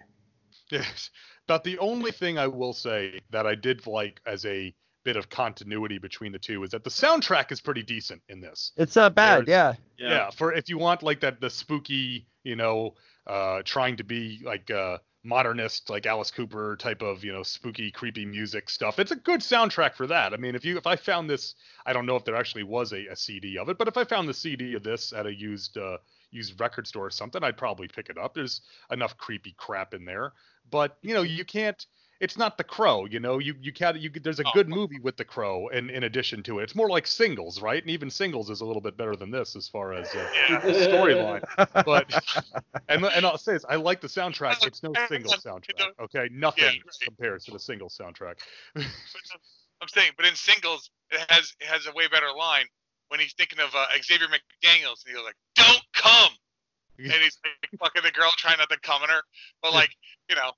[0.70, 1.11] Yes.
[1.46, 4.74] About the only thing I will say that I did like as a
[5.05, 8.72] bit of continuity between the two is that the soundtrack is pretty decent in this.
[8.76, 9.46] It's not bad.
[9.46, 10.09] There's- Yeah.
[10.09, 10.31] yeah.
[10.31, 12.94] for if you want like that the spooky you know
[13.26, 17.91] uh trying to be like uh modernist like alice cooper type of you know spooky
[17.91, 18.99] creepy music stuff.
[18.99, 20.33] It's a good soundtrack for that.
[20.33, 22.93] I mean if you if i found this i don't know if there actually was
[22.93, 25.35] a, a cd of it but if i found the cd of this at a
[25.35, 25.99] used uh
[26.31, 28.35] used record store or something i'd probably pick it up.
[28.35, 28.61] There's
[28.91, 30.33] enough creepy crap in there.
[30.71, 31.85] But you know you can't
[32.20, 34.50] it's not the crow you know you you can't you there's a Oh.
[34.55, 37.83] good movie with the crow in in addition to it it's more like singles right
[37.83, 40.61] and even singles is a little bit better than this as far as uh, Yeah.
[40.61, 41.42] the storyline
[41.85, 42.09] but
[42.88, 44.66] and and I'll say this, I like the soundtrack.
[44.66, 45.88] It's no single soundtrack.
[46.00, 47.02] Okay, nothing Yeah, right.
[47.02, 48.37] compares to the single soundtrack.
[48.76, 52.66] I'm saying, but in singles, it has it has a way better line
[53.09, 56.33] when he's thinking of uh, Xavier McDaniels, and he goes like, "Don't come,"
[56.98, 59.20] and he's like, fucking the girl trying not to come in her,
[59.62, 59.90] but like,
[60.31, 60.52] you know,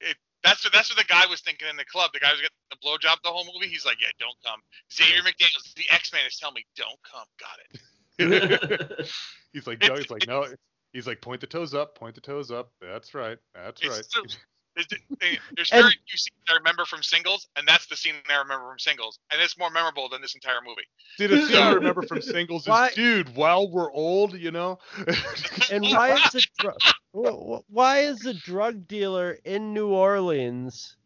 [0.00, 0.16] it.
[0.44, 2.10] That's what that's what the guy was thinking in the club.
[2.12, 3.72] The guy was getting the blowjob the whole movie.
[3.72, 4.60] He's like, "Yeah, don't come."
[4.92, 7.80] Xavier McDaniels, the X Man, is telling me, "Don't come." Got it.
[9.52, 10.46] he's like, no, he's like, no.
[10.92, 12.70] He's like, point the toes up, point the toes up.
[12.80, 13.38] That's right.
[13.54, 14.36] That's It's right.
[14.76, 14.98] True.
[15.20, 18.38] There's, there's And- very few scenes I remember from singles, and that's the scene I
[18.38, 20.82] remember from singles, and it's more memorable than this entire movie.
[21.16, 24.78] See, the scene I remember from singles is, dude, while we're old, you know.
[25.70, 26.76] And why is the dr-
[27.14, 30.96] wh- wh- why is the drug dealer in New Orleans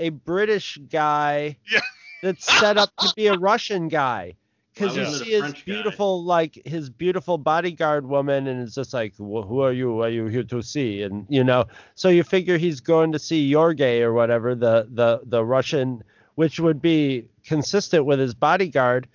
[0.00, 1.80] a British guy Yeah.
[2.22, 4.34] that's set up to be a Russian guy?
[4.78, 5.72] Because you see his French guy?
[5.74, 10.02] beautiful like his beautiful bodyguard woman, and it's just like, "Wh- who are you?
[10.02, 11.02] Are you here to see?
[11.02, 15.20] And you know, so you figure he's going to see Yorgay or whatever the the
[15.24, 16.02] the Russian,
[16.36, 19.08] which would be consistent with his bodyguard.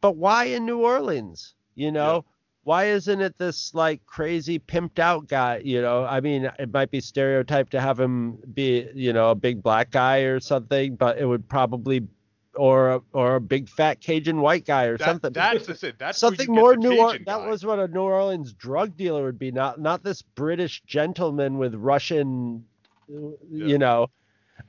[0.00, 1.54] but why in New Orleans?
[1.74, 2.24] You know,
[2.64, 5.60] why isn't it this like crazy pimped out guy?
[5.64, 9.34] You know, I mean, it might be stereotyped to have him be, you know, a
[9.34, 12.06] big black guy or something, but it would probably,
[12.56, 15.32] or a, or a big fat Cajun white guy or That- something.
[15.32, 15.92] That's the thing.
[15.98, 17.24] That's something more New Orleans.
[17.26, 21.58] That was what a New Orleans drug dealer would be, not not this British gentleman
[21.58, 22.64] with Russian,
[23.08, 23.28] Yeah.
[23.50, 24.08] you know,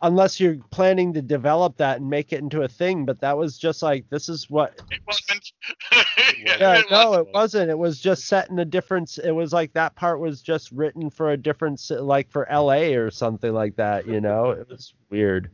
[0.02, 3.06] unless you're planning to develop that and make it into a thing.
[3.06, 4.80] But that was just like this is what.
[4.92, 5.52] It wasn't.
[6.40, 7.28] Yeah, it no, wasn't.
[7.28, 7.70] it wasn't.
[7.72, 9.18] It was just set in a different.
[9.24, 12.96] It was like that part was just written for a different, like for L.A.
[12.96, 14.08] or something like that.
[14.08, 15.50] You know, it was weird.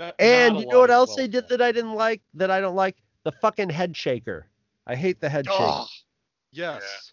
[0.00, 2.22] It's not- And not you know what else well they did that I didn't like?
[2.34, 4.46] That I don't like the fucking head shaker.
[4.86, 5.56] I hate the head shaker.
[5.60, 5.86] Oh,
[6.52, 7.12] yes.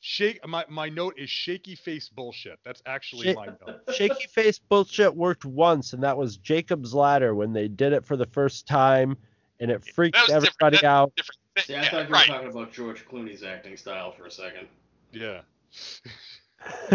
[0.00, 0.46] Shake.
[0.46, 2.58] My my note is shaky face bullshit.
[2.64, 3.80] That's actually Shake- my note.
[3.96, 8.16] shaky face bullshit worked once, and that was Jacob's Ladder when they did it for
[8.16, 9.16] the first time,
[9.58, 11.12] and it freaked That was everybody That- out.
[11.16, 11.38] Different.
[11.58, 12.26] See, I yeah, thought you were right.
[12.26, 14.68] talking about George Clooney's acting style for a second.
[15.10, 15.40] Yeah.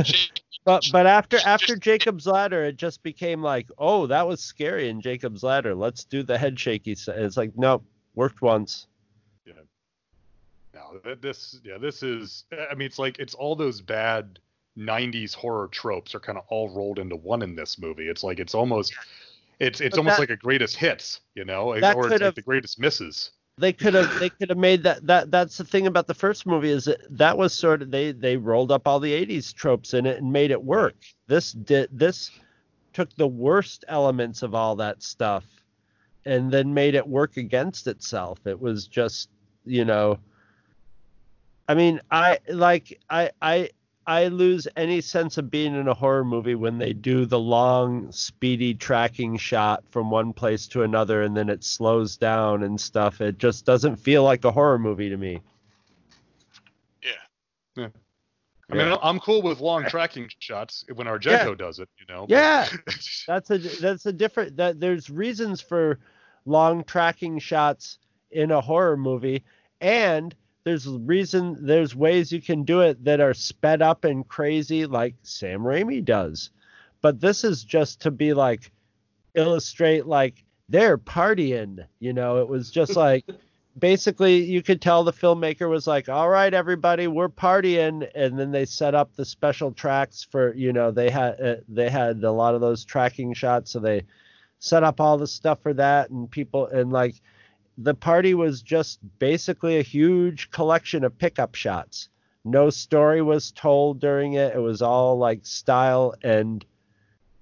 [0.03, 0.29] She-
[0.63, 5.01] But but after after Jacob's Ladder, it just became like, oh, that was scary in
[5.01, 5.73] Jacob's Ladder.
[5.73, 6.91] Let's do the head shaky.
[6.91, 8.85] It's like, nope, worked once.
[9.43, 9.53] Yeah.
[10.75, 14.37] No, th- this yeah, this is I mean it's like it's all those bad
[14.77, 18.07] 90s horror tropes are kind of all rolled into one in this movie.
[18.07, 18.93] It's like it's almost
[19.59, 22.35] it's it's But almost that- like a greatest hits, you know, or it's like have-
[22.35, 23.31] the greatest misses.
[23.61, 26.45] They could have they could have made that that that's the thing about the first
[26.45, 29.93] movie is that that was sort of they they rolled up all the 80s tropes
[29.93, 30.95] in it and made it work.
[31.27, 32.31] This did this
[32.93, 35.45] took the worst elements of all that stuff
[36.25, 38.39] and then made it work against itself.
[38.45, 39.29] It was just,
[39.65, 40.19] you know
[41.71, 43.69] I mean, I like I I
[44.07, 48.11] I lose any sense of being in a horror movie when they do the long,
[48.11, 53.21] speedy tracking shot from one place to another and then it slows down and stuff.
[53.21, 55.39] It just doesn't feel like a horror movie to me.
[57.03, 57.11] Yeah.
[57.75, 57.87] Yeah.
[58.71, 58.97] I mean, Yeah.
[59.03, 62.21] I'm cool with long tracking shots when Argento does it, you know.
[62.21, 62.67] but- Yeah.
[63.27, 65.99] That's a that's a different that there's reasons for
[66.45, 67.99] long tracking shots
[68.31, 69.43] in a horror movie
[69.79, 74.85] and there's reason there's ways you can do it that are sped up and crazy
[74.85, 76.51] like Sam Raimi does.
[77.01, 78.71] But this is just to be like
[79.33, 83.25] illustrate like they're partying, you know, it was just like
[83.77, 88.51] basically you could tell the filmmaker was like, "All right, everybody, we're partying," and then
[88.51, 92.31] they set up the special tracks for you know they had uh, they had a
[92.31, 94.03] lot of those tracking shots, so they
[94.59, 97.15] set up all the stuff for that, and people and like
[97.83, 102.09] the party was just basically a huge collection of pickup shots.
[102.43, 104.55] No story was told during it.
[104.55, 106.65] It was all like style and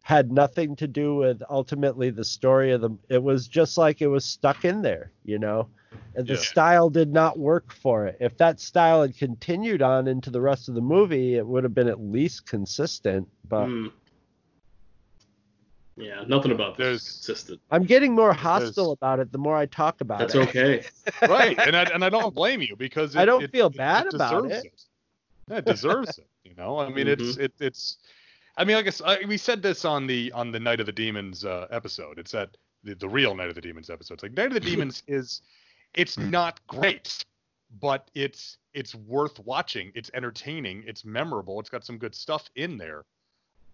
[0.01, 4.07] had nothing to do with ultimately the story of the it was just like it
[4.07, 5.69] was stuck in there, you know.
[6.15, 6.39] And the Yeah.
[6.39, 8.17] style did not work for it.
[8.19, 11.75] If that style had continued on into the rest of the movie, it would have
[11.75, 13.27] been at least consistent.
[13.47, 13.91] But Mm.
[15.99, 17.61] Yeah, nothing about this There's- is consistent.
[17.71, 20.37] I'm getting more hostile about it the more I talk about That's it.
[20.39, 21.27] That's okay.
[21.27, 23.75] right, and I and I don't blame you because it, I don't it- feel it-
[23.77, 24.73] bad it about deserves it.
[25.49, 26.27] Yeah, it deserves it.
[26.43, 27.41] You know, I mean, it's Mm-hmm.
[27.41, 27.97] it, it's.
[28.57, 30.91] I mean, I guess I, we said this on the on the Night of the
[30.91, 32.17] Demons uh, episode.
[32.19, 34.15] It's that the, the real Night of the Demons episode.
[34.15, 35.41] It's like Night of the Demons is,
[35.93, 37.23] it's not great,
[37.81, 39.91] but it's it's worth watching.
[39.95, 40.83] It's entertaining.
[40.87, 41.59] It's memorable.
[41.59, 43.05] It's got some good stuff in there.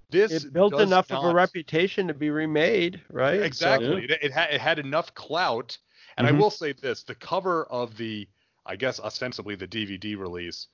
[0.10, 3.40] This It built does enough of a reputation to be remade, right?
[3.40, 4.04] So- Exactly.
[4.06, 5.78] It, it, had, it had enough clout.
[6.18, 6.30] And Mhm.
[6.30, 8.28] I will say this: the cover of the,
[8.66, 10.68] I guess ostensibly the DVD release,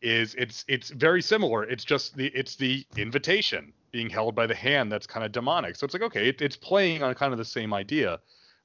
[0.00, 1.64] is it's it's very similar.
[1.64, 5.76] It's just the it's the invitation being held by the hand that's kind of demonic.
[5.76, 8.18] So it's like okay, it, it's playing on kind of the same idea,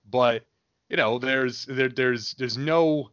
[0.10, 0.44] but
[0.90, 3.12] you know, there's there there's there's no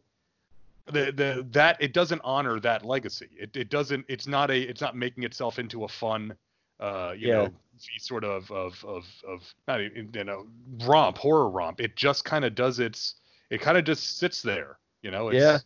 [0.85, 3.29] the the that it doesn't honor that legacy.
[3.39, 4.05] It it doesn't.
[4.07, 4.59] It's not a.
[4.59, 6.35] It's not making itself into a fun,
[6.81, 7.33] uh, you Yeah.
[7.35, 7.53] know,
[7.99, 10.47] sort of of of of not even, you know
[10.85, 11.79] romp horror romp.
[11.79, 13.15] It just kind of does its.
[13.49, 14.77] It kind of just sits there.
[15.01, 15.29] You know.
[15.29, 15.59] It's Yeah.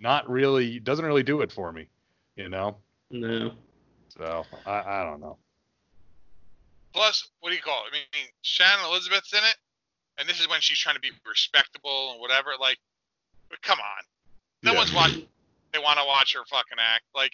[0.00, 0.78] Not really.
[0.78, 1.88] Doesn't really do it for me.
[2.36, 2.76] You know.
[3.10, 3.52] No.
[4.08, 5.36] So I I don't know.
[6.92, 7.90] Plus, what do you call it?
[7.90, 9.56] I mean, Shannon Elizabeth's in it,
[10.18, 12.50] and this is when she's trying to be respectable and whatever.
[12.58, 12.78] Like,
[13.50, 14.04] but come on,
[14.62, 14.78] no Yeah.
[14.78, 15.28] one's watching.
[15.72, 17.04] They want to watch her fucking act.
[17.14, 17.32] Like,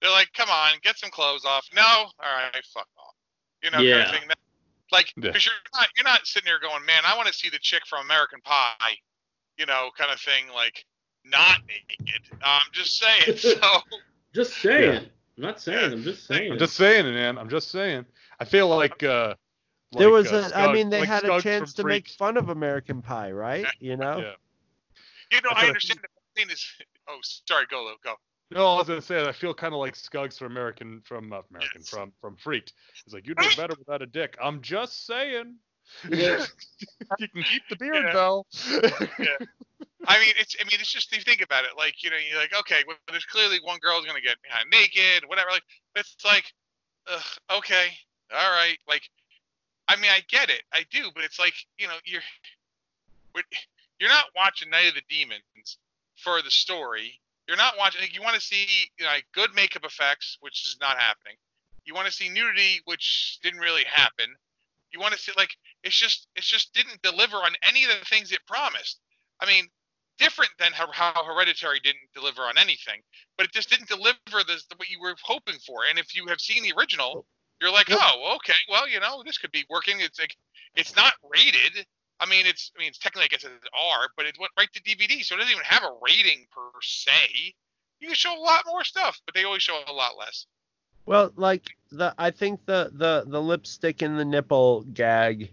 [0.00, 1.66] they're like, come on, get some clothes off.
[1.74, 3.14] No, all right, fuck off.
[3.62, 4.28] You know, kind of thing.
[4.90, 7.58] Like, because you're not you're not sitting there going, man, I want to see the
[7.58, 8.96] chick from American Pie.
[9.58, 10.44] You know, kind of thing.
[10.54, 10.84] Like,
[11.24, 12.22] not naked.
[12.42, 13.36] I'm just saying.
[13.38, 13.80] So.
[14.34, 15.06] Just saying.
[15.36, 15.92] I'm not saying.
[15.92, 16.52] I'm just saying.
[16.52, 17.38] I'm just saying it, man.
[17.38, 18.04] I'm just saying.
[18.38, 19.02] I feel like.
[19.02, 19.34] uh
[19.92, 22.08] there was uh, a, I Skug- mean, they like had a chance from to make
[22.08, 23.64] fun of American Pie, right?
[23.80, 24.18] You know?
[24.18, 24.32] Yeah.
[25.32, 26.08] You know, I I understand the
[26.40, 26.64] thing is.
[27.08, 28.16] Oh, sorry, go, Lou, go.
[28.50, 31.44] No, I was gonna say I feel kind of like Skuggs from American, from not
[31.50, 31.88] American, Yes.
[31.88, 32.72] from from Freaked.
[33.04, 34.36] It's like you do better without a dick.
[34.42, 35.56] I'm just saying.
[36.10, 36.44] Yeah.
[37.18, 38.12] you can keep the beard Yeah.
[38.12, 38.46] though.
[40.06, 40.56] I mean, it's.
[40.58, 41.70] I mean, it's just you think about it.
[41.76, 45.28] Like, you know, you're like, okay, well, there's clearly one girl's gonna get behind naked,
[45.28, 45.50] whatever.
[45.50, 45.64] Like,
[45.96, 46.52] it's like,
[47.12, 47.88] ugh, okay,
[48.34, 48.78] all right.
[48.88, 49.02] Like,
[49.88, 52.22] I mean, I get it, I do, but it's like, you know, you're,
[53.98, 55.78] you're not watching Night of the Demons
[56.16, 57.20] for the story.
[57.48, 58.02] You're not watching.
[58.02, 58.66] Like, you want to see
[58.98, 61.34] you know, like good makeup effects, which is not happening.
[61.84, 64.26] You want to see nudity, which didn't really happen.
[64.92, 65.50] You want to see like
[65.82, 69.00] it's just it's just didn't deliver on any of the things it promised.
[69.40, 69.66] I mean,
[70.18, 73.00] different than how, how Hereditary didn't deliver on anything,
[73.36, 75.80] but it just didn't deliver this what you were hoping for.
[75.88, 77.24] And if you have seen the original,
[77.60, 80.00] you're like, oh, okay, well, you know, this could be working.
[80.00, 80.36] It's like
[80.74, 81.86] it's not rated.
[82.20, 84.68] I mean, it's I mean, it's technically I guess it's R, but it went right
[84.72, 87.54] to DVD, so it doesn't even have a rating per se.
[88.00, 90.46] You can show a lot more stuff, but they always show a lot less.
[91.06, 95.50] Well, like the I think the the the lipstick and the nipple gag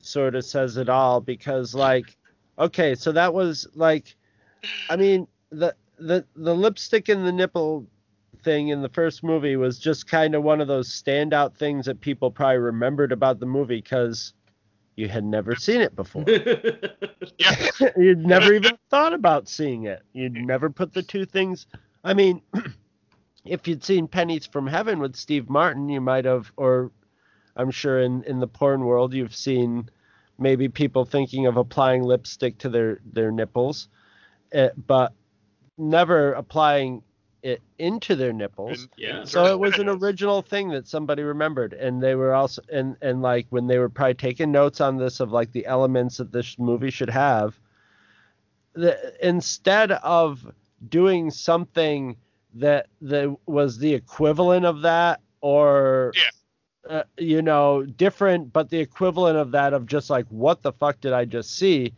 [0.00, 2.16] sort of says it all because like
[2.58, 4.14] okay, so that was like
[4.90, 7.86] I mean the the the lipstick and the nipple
[8.42, 12.00] thing in the first movie was just kind of one of those standout things that
[12.00, 14.34] people probably remembered about the movie cuz
[14.96, 16.24] you had never seen it before.
[17.38, 20.02] Yeah, You'd never even thought about seeing it.
[20.12, 21.66] You'd never put the two things.
[22.04, 22.42] I mean,
[23.44, 26.90] if you'd seen Pennies from Heaven with Steve Martin, you might have, or
[27.56, 29.88] I'm sure in, in the porn world, you've seen
[30.38, 33.88] maybe people thinking of applying lipstick to their, their nipples,
[34.54, 35.12] uh, but
[35.78, 37.02] never applying
[37.42, 38.82] it into their nipples.
[38.82, 39.24] And- Yeah.
[39.24, 43.20] So it was an original thing that somebody remembered, and they were also and and
[43.22, 46.58] like when they were probably taking notes on this of like the elements that this
[46.58, 47.58] movie should have.
[48.74, 50.50] The, instead of
[50.88, 52.16] doing something
[52.54, 56.98] that that was the equivalent of that, or Yeah.
[56.98, 61.00] uh, you know, different, but the equivalent of that of just like what the fuck
[61.00, 61.92] did I just see?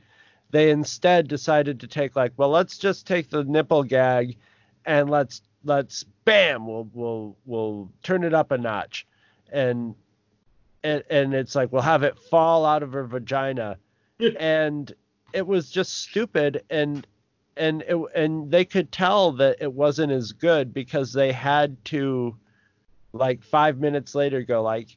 [0.51, 4.37] They instead decided to take like, well, let's just take the nipple gag
[4.85, 9.07] and let's let's bam we'll we'll we'll turn it up a notch.
[9.53, 9.95] And
[10.83, 13.79] and, and it's like we'll have it fall out of her vagina.
[14.39, 14.95] And
[15.33, 16.63] it was just stupid.
[16.71, 17.07] And
[17.57, 22.37] and it, and they could tell that it wasn't as good because they had to
[23.13, 24.97] like 5 minutes later go like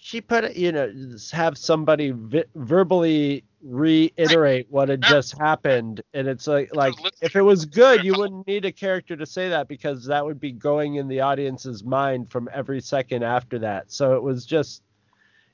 [0.00, 0.92] she put it you know
[1.32, 6.00] have somebody vi- verbally reiterate what had just happened.
[6.14, 9.50] And it's like like if it was good you wouldn't need a character to say
[9.50, 13.92] that because that would be going in the audience's mind from every second after that.
[13.92, 14.82] So it was just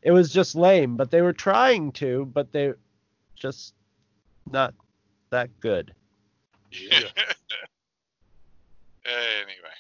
[0.03, 0.97] it was just lame.
[0.97, 2.73] But they were trying to but they
[3.35, 3.75] just
[4.51, 4.75] not
[5.31, 5.93] that good.
[6.71, 6.99] Yeah.
[9.05, 9.77] anyway,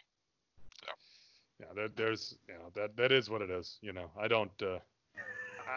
[1.77, 3.79] Yeah, there, there's, you know, that that is what it is.
[3.83, 4.51] You know, I don't.
[4.63, 4.79] Uh,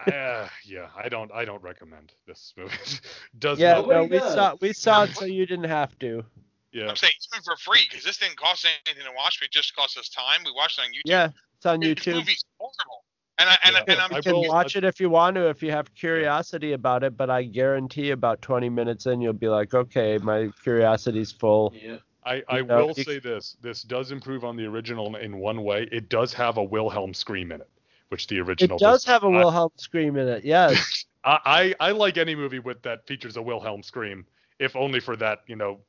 [0.06, 1.30] I, uh, yeah, I don't.
[1.32, 2.74] I don't recommend this movie.
[3.38, 3.88] Does yeah not.
[3.88, 4.34] no we does.
[4.34, 6.24] saw we saw it so you didn't have to
[6.72, 6.88] Yeah.
[6.88, 9.40] I'm saying even for free because this didn't cost anything to watch.
[9.42, 10.42] It just cost us time.
[10.44, 11.00] We watched it on YouTube.
[11.04, 13.04] yeah it's on This youtube movie's horrible.
[13.38, 13.92] And I and, Yeah.
[13.94, 16.72] and I'm you can will- watch it if you want to if you have curiosity
[16.72, 21.32] about it but i guarantee about 20 minutes in you'll be like okay my curiosity's
[21.32, 21.96] full yeah.
[22.24, 23.56] I, I You know, will you- say this.
[23.62, 25.88] This does improve on the original in one way.
[25.90, 27.68] It does have a Wilhelm scream in it,
[28.08, 29.38] which the original it does have a not.
[29.38, 33.42] wilhelm scream in it yes I, I I like any movie with that features a
[33.42, 34.26] Wilhelm scream,
[34.58, 35.80] if only for that you know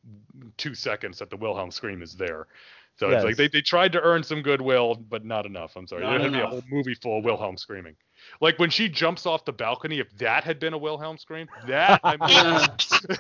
[0.58, 2.48] two seconds that the Wilhelm scream is there.
[2.98, 5.76] So it's like they, they tried to earn some goodwill, but not enough.
[5.78, 6.04] I'm sorry.
[6.04, 7.96] Not There had to be a whole movie full of Wilhelm screaming.
[8.42, 12.02] Like when she jumps off the balcony, if that had been a Wilhelm scream, that
[12.04, 13.10] I mean,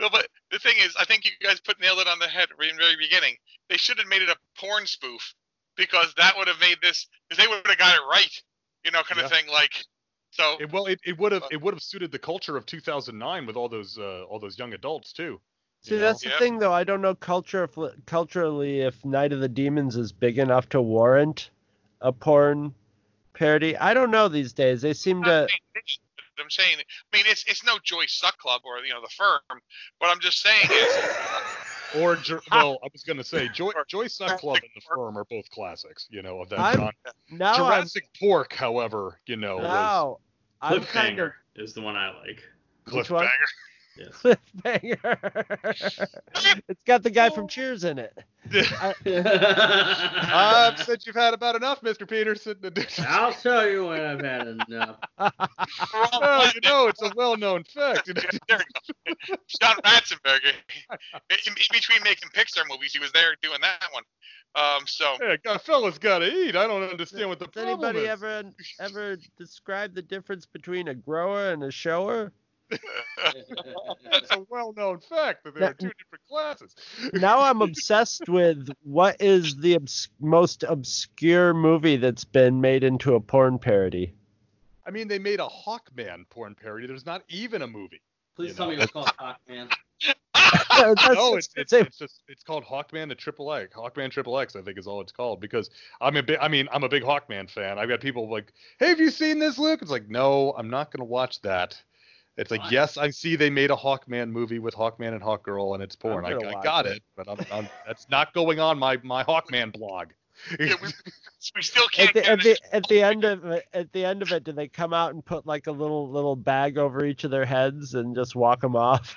[0.00, 2.48] no, but the thing is, I think you guys put nailed it on the head
[2.50, 3.36] in the very beginning.
[3.68, 5.34] They should have made it a porn spoof
[5.76, 8.42] because that would have made this because they would have got it right,
[8.84, 9.46] you know, kind of thing.
[9.48, 9.72] Like,
[10.30, 13.46] so it, well, it, it would have it would have suited the culture of 2009
[13.46, 15.40] with all those uh, all those young adults too.
[15.82, 16.06] See, you know?
[16.06, 16.38] that's the Yeah.
[16.38, 16.72] thing, though.
[16.72, 20.82] I don't know culture if, culturally if Night of the Demons is big enough to
[20.82, 21.50] warrant
[22.00, 22.74] a porn
[23.32, 23.76] parody.
[23.76, 24.82] I don't know these days.
[24.82, 25.48] They seem I'm to.
[26.48, 28.78] Saying it is, but I'm saying, I mean, it's it's no Joy Suck Club or
[28.84, 29.60] you know the firm.
[29.98, 30.88] What I'm just saying is,
[31.96, 32.18] Or
[32.50, 36.06] well, I was gonna say Joy Joy Suck Club and The Firm are both classics,
[36.10, 36.92] you know, of that I'm- genre.
[37.30, 40.16] Now I'm, Jurassic Pork, however, you know, was
[40.60, 42.42] I'm kind of Cliffhanger is the one I like.
[42.92, 43.24] Which one?
[43.24, 43.28] cliffbanger.
[43.98, 44.10] Yes.
[44.64, 46.08] cliffhanger.
[46.68, 48.16] it's got the guy from Cheers in it.
[49.04, 52.08] I've said you've had about enough, Mr.
[52.08, 52.56] Peterson.
[53.08, 54.98] I'll tell you when I've had enough.
[55.18, 58.06] well, you know, it's a well-known fact.
[58.14, 59.36] There we go.
[59.60, 60.52] John Ratzenberger.
[61.30, 64.04] In, in between making Pixar movies, he was there doing that one.
[64.54, 66.56] Um, so Yeah, got fellas gotta eat.
[66.56, 68.10] I don't understand what the Does problem anybody is.
[68.10, 68.44] ever
[68.80, 72.32] ever describe the difference between a grower and a shower?
[72.70, 76.74] That's a well-known fact that there Now- are two different classes.
[77.14, 83.14] now I'm obsessed with what is the obs- most obscure movie that's been made into
[83.14, 84.14] a porn parody.
[84.86, 86.86] I mean, they made a Hawkman porn parody.
[86.86, 88.00] There's not even a movie.
[88.36, 88.70] Please You tell know.
[88.70, 89.70] me it was called Hawkman.
[90.78, 93.74] That's no, it's, it's, it's just it's called Hawkman the Triple X.
[93.74, 95.68] Hawkman Triple X, I think, is all it's called because
[96.00, 96.38] I'm a big.
[96.40, 97.78] I mean, I'm a big Hawkman fan.
[97.78, 100.90] I've got people like, "Hey, have you seen this, Luke?" It's like, no, I'm not
[100.90, 101.82] gonna watch that.
[102.38, 105.82] It's like, yes, I see they made a Hawkman movie with Hawkman and Hawkgirl, and
[105.82, 106.24] it's porn.
[106.24, 106.98] I, I got it.
[106.98, 110.10] it, but I'm, I'm, that's not going on my my Hawkman blog.
[110.60, 110.88] yeah, we,
[111.56, 114.22] we still at can't the, at the at the end of it, at the end
[114.22, 117.24] of it, do they come out and put like a little little bag over each
[117.24, 119.16] of their heads and just walk them off?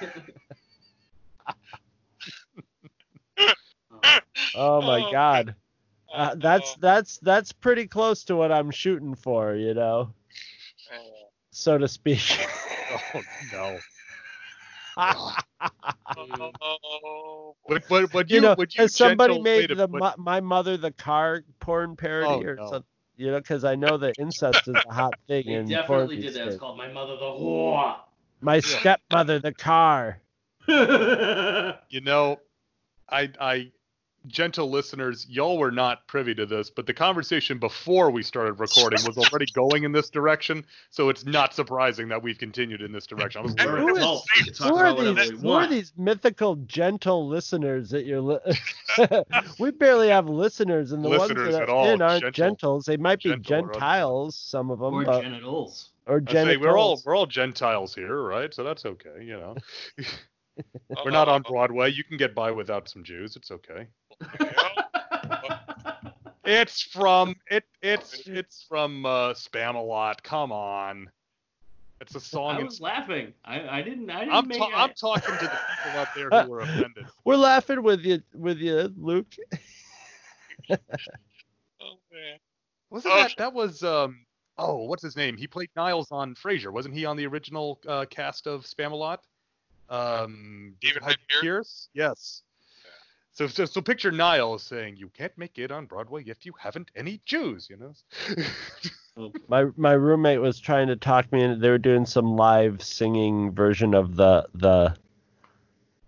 [4.54, 5.54] Oh my Oh, god,
[6.12, 10.12] uh, that's that's that's pretty close to what I'm shooting for, you know,
[11.58, 12.38] so to speak.
[13.14, 13.78] oh no.
[14.96, 15.34] Oh,
[17.68, 20.14] Would, would, would you, you know, would you has somebody gentle made the put- my,
[20.16, 22.66] my mother the car porn parody Oh, or no.
[22.68, 22.84] something?
[23.16, 26.16] You know, because I know that incest is a hot thing They in porn definitely
[26.16, 26.48] these did that.
[26.48, 27.96] It's called My Mother the Whore.
[28.40, 30.20] My stepmother the car.
[31.90, 32.38] You know,
[33.08, 33.72] I, I,
[34.26, 38.98] gentle listeners, y'all were not privy to this, but the conversation before we started recording
[39.06, 43.06] was already going in this direction, so it's not surprising that we've continued in this
[43.06, 43.40] direction.
[43.40, 44.26] I was We're Who is- adults.
[44.36, 45.30] We can talk Who are these?
[45.40, 48.20] Who are these mythical gentle listeners that you're?
[48.20, 48.38] Li-
[49.58, 52.30] we barely have listeners, and the Listeners ones that at are all, in aren't gentle-
[52.32, 52.84] gentles.
[52.86, 55.90] They might be gentle or gentiles, some of them, Or but, genitals.
[56.06, 57.06] or I say we're all genitals.
[57.06, 58.52] we're all Gentiles here, right?
[58.52, 59.56] So that's okay, you know.
[61.04, 61.90] we're not on uh, Broadway.
[61.92, 63.36] You can get by without some Jews.
[63.36, 63.86] It's okay.
[66.50, 67.64] It's from it.
[67.82, 70.22] It's it's from uh, Spamalot.
[70.22, 71.10] Come on.
[72.00, 72.56] It's a song.
[72.56, 73.34] I in was laughing.
[73.44, 74.08] I, I didn't.
[74.08, 74.74] I didn't I'm, make ta- it.
[74.74, 75.50] I'm talking to the
[75.84, 77.04] people out there who were offended.
[77.24, 79.34] We're laughing with you, with you, Luke.
[81.80, 82.38] Oh, man.
[82.90, 84.26] Wasn't Oh, that that was um
[84.58, 85.36] oh what's his name?
[85.36, 86.72] He played Niles on Frasier.
[86.72, 89.18] Wasn't he on the original uh, cast of Spamalot?
[89.88, 91.88] Um, David Hyde Hyde Pierce.
[91.94, 92.42] Yes.
[93.38, 96.90] So, so so picture Niles saying, "You can't make it on Broadway if you haven't
[96.96, 97.94] any Jews," you know.
[99.48, 101.56] My my roommate was trying to talk me into.
[101.56, 104.96] They were doing some live singing version of the the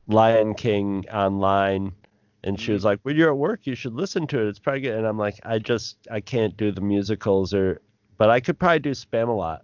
[0.08, 1.92] Lion King online,
[2.42, 2.86] and she was mm-hmm.
[2.86, 4.48] like, "When you're at work, you should listen to it.
[4.48, 7.80] It's probably good." And I'm like, "I just I can't do the musicals, or
[8.16, 9.60] but I could probably do Spamalot.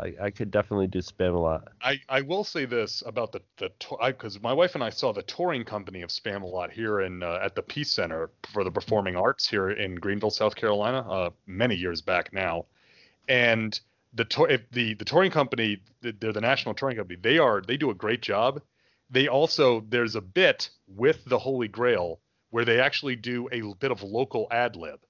[0.00, 1.68] I I could definitely do Spamalot.
[1.82, 3.70] I, I will say this about the the
[4.06, 7.54] because my wife and I saw the touring company of Spamalot here in uh, at
[7.54, 12.00] the Peace Center for the Performing Arts here in Greenville, South Carolina, uh, many years
[12.00, 12.66] back now,
[13.28, 13.78] and
[14.14, 17.76] the tour if the the touring company they're the national touring company they are they
[17.76, 18.60] do a great job.
[19.10, 22.20] They also there's a bit with the Holy Grail
[22.50, 25.00] where they actually do a bit of local ad lib.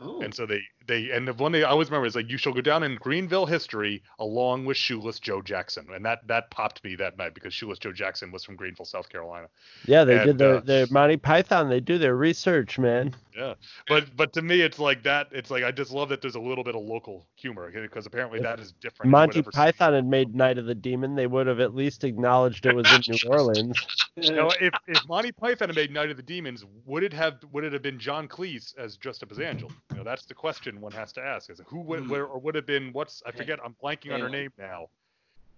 [0.00, 0.20] Oh.
[0.20, 2.52] And so they they and the one they I always remember is like you shall
[2.52, 6.96] go down in Greenville history along with Shoeless Joe Jackson, and that that popped me
[6.96, 9.48] that night because Shoeless Joe Jackson was from Greenville, South Carolina.
[9.86, 11.68] Yeah, they And, did their uh, their Monty Python.
[11.68, 13.14] They do their research, man.
[13.36, 13.54] Yeah,
[13.86, 15.28] but but to me it's like that.
[15.30, 18.38] It's like I just love that there's a little bit of local humor because apparently
[18.38, 19.10] If that is different.
[19.12, 22.74] Monty Python had made Night of the Demon, they would have at least acknowledged it
[22.74, 23.78] was in New Orleans.
[24.16, 27.36] You know, if if Monty Python had made Night of the Demons, would it have
[27.52, 29.70] would it have been John Cleese as dressed up as Angel?
[29.90, 32.10] You know, that's the question one has to ask: is who would Hmm.
[32.10, 34.88] where, or would have been what's I forget I'm blanking on her name now.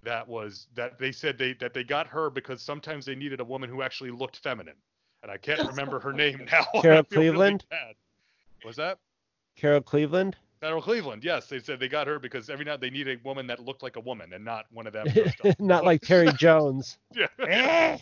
[0.02, 3.44] That was that they said they that they got her because sometimes they needed a
[3.44, 4.76] woman who actually looked feminine,
[5.22, 6.64] and I can't remember her name now.
[6.80, 7.64] Carol feel really Cleveland?
[7.70, 7.94] bad.
[8.64, 8.98] Was that?
[9.56, 10.36] Carol Cleveland.
[10.62, 11.46] Carol Cleveland, yes.
[11.48, 13.96] They said they got her because every night they need a woman that looked like
[13.96, 15.06] a woman and not one of them.
[15.58, 16.98] Not like Terry Jones.
[17.14, 17.98] Yeah.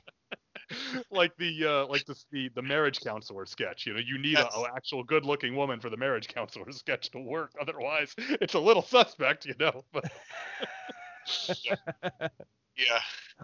[1.10, 3.86] like the uh, like the, the the marriage counselor sketch.
[3.86, 4.52] You know, you need Yes.
[4.54, 7.52] a, a actual good looking woman for the marriage counselor sketch to work.
[7.60, 9.84] Otherwise, it's a little suspect, you know.
[9.92, 10.10] But
[12.76, 13.00] Yeah.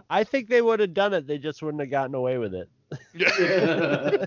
[0.09, 1.27] I think they would have done it.
[1.27, 2.69] They just wouldn't have gotten away with it.
[3.13, 4.25] yeah.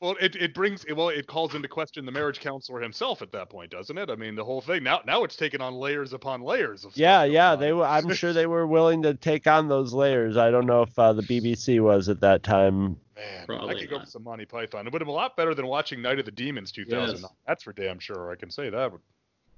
[0.00, 3.50] Well, it, it brings well, it calls into question the marriage counselor himself at that
[3.50, 4.10] point, doesn't it?
[4.10, 6.92] I mean, the whole thing now now it's taken on layers upon layers of.
[6.92, 7.60] stuff Yeah, going yeah, on.
[7.60, 7.84] they were.
[7.84, 10.36] I'm sure they were willing to take on those layers.
[10.36, 12.96] I don't know if uh, the BBC was at that time.
[13.16, 14.86] Man, I Probably could go for some Monty Python.
[14.86, 17.20] It would have been a lot better than watching Night of the Demons 2000.
[17.20, 17.30] Yes.
[17.48, 18.30] That's for damn sure.
[18.30, 18.92] I can say that.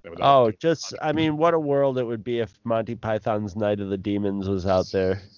[0.04, 3.80] that Oh, just I mean, what a world it would be if Monty Python's Night
[3.80, 5.20] of the Demons was out there.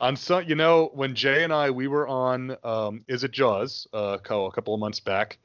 [0.00, 3.86] on some, you know, when Jay and I we were on, um, is it Jaws,
[3.92, 5.38] uh, co- a couple of months back,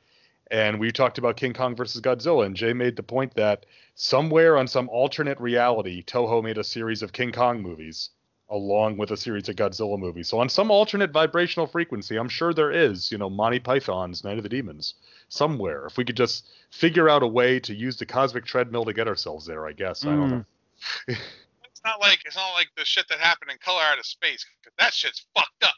[0.51, 4.57] and we talked about King Kong versus Godzilla, and Jay made the point that somewhere
[4.57, 8.09] on some alternate reality, Toho made a series of King Kong movies
[8.49, 10.27] along with a series of Godzilla movies.
[10.27, 14.37] So on some alternate vibrational frequency, I'm sure there is, you know, Monty Python's Night
[14.37, 14.95] of the Demons
[15.27, 15.85] somewhere.
[15.85, 19.07] If we could just figure out a way to use the cosmic treadmill to get
[19.07, 20.03] ourselves there, I guess.
[20.05, 20.29] I don't
[21.07, 21.15] know.
[21.79, 24.45] It's not like it's not like the shit that happened in Color Out of Space.
[24.63, 25.73] 'cause that shit's fucked up.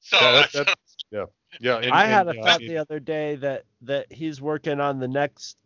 [0.00, 0.52] So Yeah, that-
[1.12, 1.28] that-
[1.60, 4.80] Yeah, and- I had a and, uh, thought the other day that that he's working
[4.80, 5.56] on the next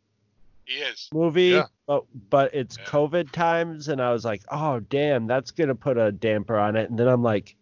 [0.66, 1.09] he is.
[1.14, 1.66] movie, Yeah.
[1.87, 2.85] but but it's Yeah.
[2.85, 6.91] COVID times, and I was like, oh damn, that's gonna put a damper on it.
[6.91, 7.57] And then I'm like,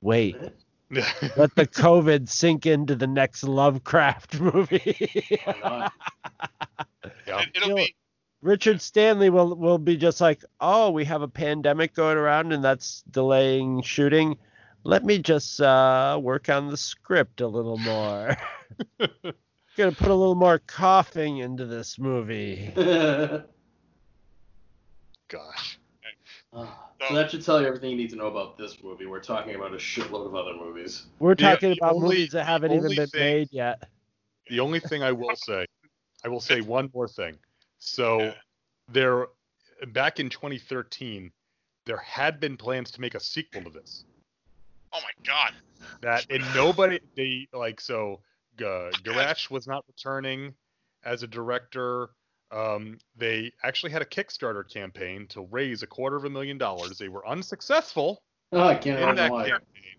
[0.00, 0.36] wait,
[0.90, 5.28] let the COVID sink into the next Lovecraft movie.
[5.28, 5.88] Yeah.
[7.26, 7.94] It, it'll Feel- be
[8.42, 12.62] Richard Stanley will will be just like, oh, we have a pandemic going around and
[12.64, 14.36] that's delaying shooting.
[14.84, 18.36] Let me just uh, work on the script a little more.
[19.76, 22.72] Gonna put a little more coughing into this movie.
[25.28, 25.78] Gosh.
[26.54, 26.68] so
[27.14, 29.04] that should tell you everything you need to know about this movie.
[29.06, 31.06] We're talking about a shitload of other movies.
[31.18, 33.82] We're talking the about only- movies that haven't even been thing- made yet.
[34.48, 35.66] The only thing I will say,
[36.24, 37.36] I will say one more thing.
[37.78, 38.34] So Yeah.
[38.88, 39.26] there,
[39.88, 41.32] back in 2013,
[41.86, 44.04] there had been plans to make a sequel to this.
[44.92, 45.52] oh my god.
[46.00, 48.22] That and nobody, they like so.
[48.58, 50.54] Uh, Gierasch was not returning
[51.04, 52.10] as a director.
[52.50, 56.98] Um, they actually had a Kickstarter campaign to raise a quarter of a million dollars.
[56.98, 58.22] They were unsuccessful.
[58.52, 59.94] Oh, I can't in that imagine campaign.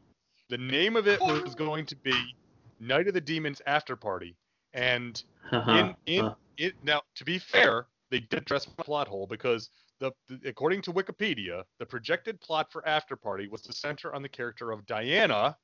[0.50, 2.36] The name of it was going to be
[2.80, 4.36] Night of the Demons After Party,
[4.74, 5.22] and
[5.68, 6.36] in in Huh.
[6.60, 10.82] It now to be fair, they did address my plot hole because the, the according
[10.84, 14.86] to Wikipedia, the projected plot for After Party was to center on the character of
[14.86, 15.58] Diana,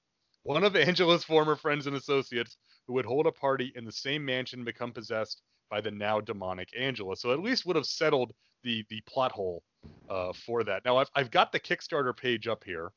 [0.43, 4.23] one of Angela's former friends and associates, who would hold a party in the same
[4.25, 7.15] mansion and become possessed by the now demonic Angela.
[7.15, 8.33] So at least would have settled
[8.63, 9.63] the the plot hole
[10.09, 10.83] uh, for that.
[10.85, 12.91] Now I've I've got the Kickstarter page up here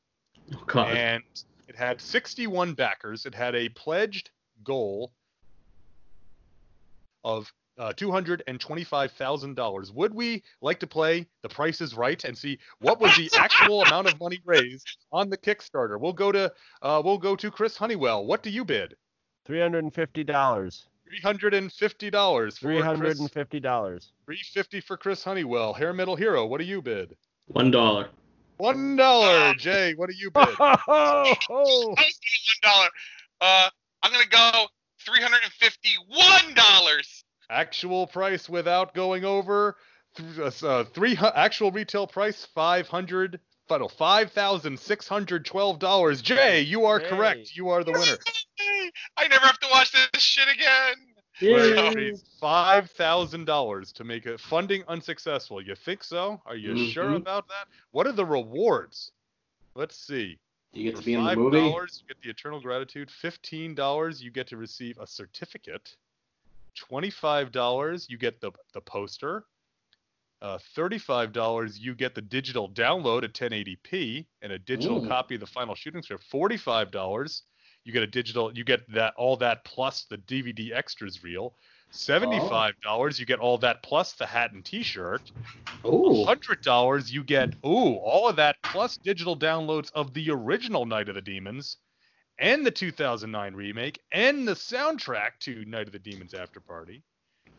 [0.53, 0.95] Oh, God.
[0.95, 1.23] and
[1.67, 3.25] it had 61 backers.
[3.25, 4.31] It had a pledged
[4.63, 5.11] goal
[7.23, 9.93] of uh, $225,000.
[9.93, 13.81] Would we like to play The Price is Right and see what was the actual
[13.83, 15.99] amount of money raised on the Kickstarter?
[15.99, 16.51] We'll go to
[16.81, 18.25] uh, we'll go to Chris Honeywell.
[18.25, 18.95] What do you bid?
[19.45, 20.87] Three hundred and fifty dollars.
[21.07, 22.59] Three hundred and fifty dollars.
[22.59, 24.11] Three hundred and fifty dollars.
[24.25, 25.73] Three fifty for Chris Honeywell.
[25.73, 26.45] Hair Metal Hero.
[26.45, 27.15] What do you bid?
[27.47, 28.09] One dollar.
[28.57, 29.53] One dollar.
[29.55, 30.49] Jay, what do you bid?
[30.59, 31.95] Oh, I was gonna one
[32.61, 32.87] dollar.
[33.41, 33.69] Uh,
[34.03, 34.65] I'm gonna go
[34.99, 37.18] three hundred and fifty-one dollars.
[37.49, 39.75] Actual price without going over
[40.15, 46.21] th- uh, three actual retail price five hundred final five thousand six hundred twelve dollars.
[46.21, 47.07] Jay, you are Jay.
[47.09, 47.55] correct.
[47.55, 48.17] You are the winner.
[49.17, 50.95] I never have to watch this shit again.
[51.41, 52.13] Yay.
[52.39, 55.61] five thousand dollars to make it funding unsuccessful.
[55.61, 56.41] You think so?
[56.45, 57.17] Are you sure Mhm.
[57.17, 57.67] about that?
[57.91, 59.11] What are the rewards?
[59.73, 60.37] Let's see.
[60.73, 63.09] You get For to be in the Five dollars, you get the eternal gratitude.
[63.09, 65.95] Fifteen dollars, you get to receive a certificate.
[66.87, 69.45] Twenty-five dollars, you get the the poster.
[70.41, 75.07] Uh, Thirty-five dollars, you get the digital download at 1080p and a digital Ooh.
[75.07, 76.23] copy of the final shooting script.
[76.31, 77.43] Forty-five dollars,
[77.83, 78.55] you get a digital.
[78.55, 81.55] You get that all that plus the DVD extras reel.
[81.91, 85.31] Seventy-five dollars, you get all that plus the hat and T-shirt.
[85.85, 86.23] Ooh.
[86.23, 91.09] Hundred dollars, you get ooh all of that plus digital downloads of the original Night
[91.09, 91.77] of the Demons,
[92.39, 97.03] and the 2009 remake, and the soundtrack to Night of the Demons After Party.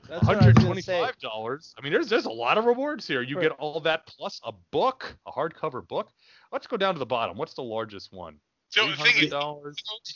[0.09, 1.75] That's what I was Hundred gonna twenty-five dollars.
[1.79, 3.23] I mean, there's there's a lot of rewards here.
[3.23, 6.09] You For- get all that plus a book, a hardcover book.
[6.53, 7.37] Let's go down to the bottom.
[7.37, 8.37] What's the largest one?
[8.71, 9.33] So the thing is,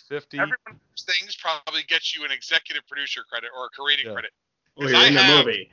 [0.08, 0.38] fifty.
[0.38, 4.06] every one of those things probably gets you an executive producer credit or a creative
[4.06, 4.12] Yeah.
[4.12, 4.30] credit.
[4.76, 5.72] Well, 'Cause you're I in the movie.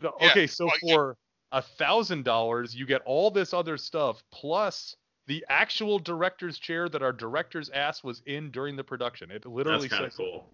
[0.00, 1.16] The- Yeah, okay, so well, for
[1.52, 4.94] a thousand dollars, you get all this other stuff plus
[5.28, 9.30] the actual director's chair that our director's ass was in during the production.
[9.30, 10.46] It That's literally kind of says cool.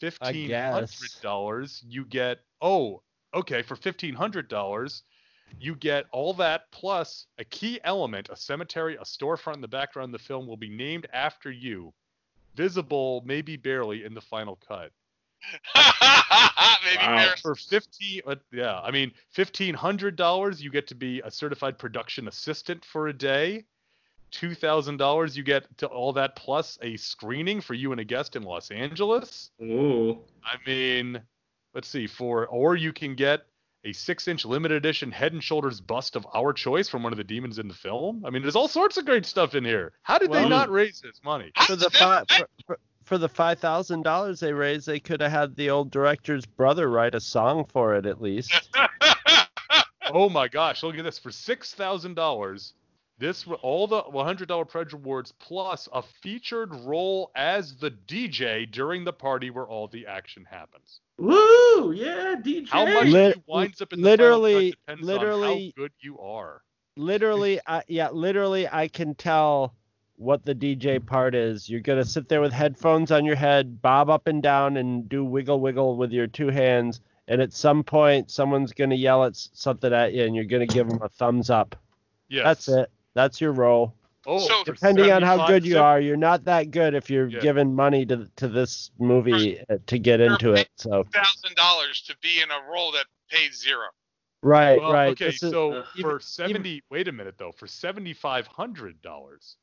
[0.00, 0.88] fifteen hundred
[1.20, 1.84] dollars.
[1.86, 3.02] You get oh,
[3.34, 5.02] okay, for fifteen hundred dollars,
[5.60, 10.14] you get all that plus a key element, a cemetery, a storefront in the background
[10.14, 11.92] of the film will be named after you.
[12.54, 14.90] visible, maybe barely, in the final cut.
[16.84, 17.34] Maybe Wow.
[17.42, 21.78] For fifteen, uh, yeah, I mean, fifteen hundred dollars, you get to be a certified
[21.78, 23.64] production assistant for a day.
[24.32, 28.04] Two thousand dollars, you get to all that plus a screening for you and a
[28.04, 29.50] guest in Los Angeles.
[29.62, 30.18] Ooh.
[30.42, 31.20] I mean,
[31.74, 33.42] let's see, for or you can get
[33.84, 37.24] a six-inch limited edition Head and Shoulders bust of our choice from one of the
[37.24, 38.24] demons in the film.
[38.24, 39.92] I mean, there's all sorts of great stuff in here.
[40.02, 41.52] How did they not raise this money?
[41.66, 45.32] for the five for, for, for the five thousand dollars they raised, they could have
[45.32, 48.70] had the old director's brother write a song for it at least.
[50.12, 51.18] oh my gosh, look at this.
[51.18, 52.74] For six thousand dollars,
[53.22, 58.68] this all the one hundred dollar pledge rewards plus a featured role as the DJ
[58.70, 61.00] during the party where all the action happens.
[61.18, 61.92] Woo!
[61.92, 62.68] Yeah, DJ.
[62.68, 65.92] How much Lit- you winds up in the literally- final depends literally- on how good
[66.00, 66.62] you are.
[66.96, 69.72] literally, I, yeah, literally, I can tell
[70.16, 71.70] what the DJ part is.
[71.70, 75.24] You're gonna sit there with headphones on your head, bob up and down, and do
[75.24, 77.00] wiggle wiggle with your two hands.
[77.28, 80.88] And at some point, someone's gonna yell at something at you, and you're gonna give
[80.88, 81.76] them a thumbs up.
[82.28, 82.44] Yes.
[82.44, 82.90] That's it.
[83.14, 83.94] That's your role.
[84.26, 87.28] Oh, So- Depending on how good you sev- are, you're not that good if you're
[87.28, 87.40] Yeah.
[87.40, 90.68] giving money to to this movie uh, to get into it.
[90.76, 93.86] So thousand dollars to be in a role that pays zero.
[94.42, 95.08] right, Well, right.
[95.10, 99.02] Okay, This is- so uh, for seventy, wait a minute though, for seventy five hundred
[99.02, 99.56] dollars,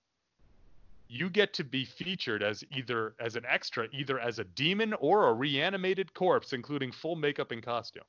[1.08, 5.30] you get to be featured as either as an extra, either as a demon or
[5.30, 8.04] a reanimated corpse, including full makeup and costume.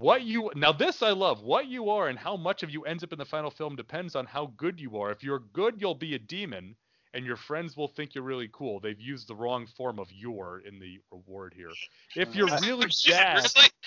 [0.00, 1.42] What you now this I love.
[1.42, 4.16] What you are and how much of you ends up in the final film depends
[4.16, 5.10] on how good you are.
[5.10, 6.74] If you're good, you'll be a demon,
[7.12, 8.80] and your friends will think you're really cool.
[8.80, 11.68] They've used the wrong form of "your" in the reward here.
[12.16, 13.46] If you're really bad,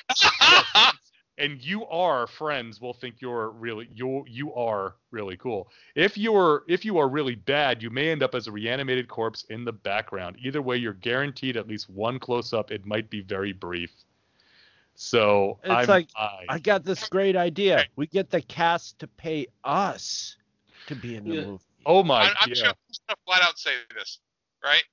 [1.39, 5.67] and you are friends will think you're really you you are really cool.
[5.95, 9.07] If you are if you are really bad, you may end up as a reanimated
[9.07, 10.37] corpse in the background.
[10.43, 12.69] Either way, you're guaranteed at least one close up.
[12.69, 13.89] It might be very brief.
[14.95, 17.85] So It's I'm, like, I, I got this great idea.
[17.95, 20.37] We get the cast to pay us
[20.87, 21.45] to be in the Yeah.
[21.45, 21.63] movie.
[21.85, 22.53] oh my I'm, I'm yeah.
[22.53, 24.19] just gonna- just gonna flat out say this,
[24.63, 24.83] right?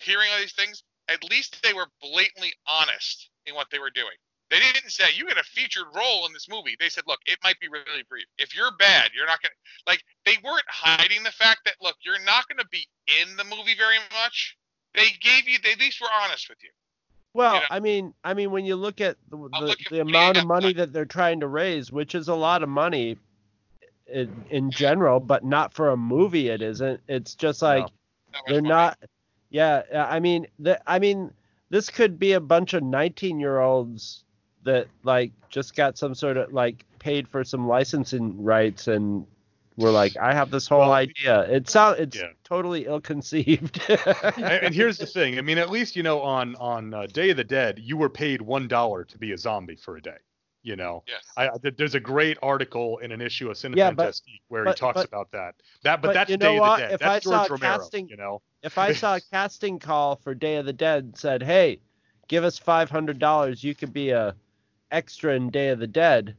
[0.00, 4.16] Hearing all these things, at least they were blatantly honest in what they were doing.
[4.50, 6.76] They didn't say you get a featured role in this movie.
[6.78, 8.26] They said, look, it might be really brief.
[8.38, 9.54] If you're bad, you're not gonna
[9.86, 10.02] like.
[10.26, 12.86] They weren't hiding the fact that look, you're not gonna be
[13.22, 14.56] in the movie very much.
[14.94, 15.58] They gave you.
[15.62, 16.70] They at least were honest with you.
[17.34, 17.66] Well, Yeah.
[17.70, 20.92] I mean, I mean, when you look at the, the, the amount of money that
[20.92, 23.18] they're trying to raise, which is a lot of money
[24.06, 26.48] in, in general, but not for a movie.
[26.48, 27.00] It isn't.
[27.08, 27.90] It's just like was
[28.46, 28.68] they're funny.
[28.68, 28.98] not.
[29.50, 31.32] Yeah, I mean, the, I mean,
[31.70, 34.24] this could be a bunch of 19 year olds
[34.64, 39.26] that like just got some sort of like paid for some licensing rights and
[39.76, 41.40] were like, I have this whole Well, idea.
[41.50, 42.28] It sound it's yeah.
[42.44, 43.80] totally ill conceived.
[43.88, 45.38] and, and here's the thing.
[45.38, 48.08] I mean, at least you know on on uh, Day of the Dead, you were
[48.10, 50.16] paid one dollar to be a zombie for a day.
[50.62, 51.24] You know, Yes.
[51.36, 54.76] I, I- there's a great article in an issue of Cinefantastique Yeah, but- where but-
[54.76, 55.54] he talks but- about that.
[55.82, 56.92] That, but, but that's you Day know of the Dead.
[56.92, 57.78] If that's I George Romero.
[57.78, 61.42] casting- You know, if I saw a casting call for Day of the Dead said,
[61.42, 61.80] "Hey,
[62.28, 64.34] give us five hundred dollars, you could be a
[64.90, 66.34] extra in Day of the Dead,"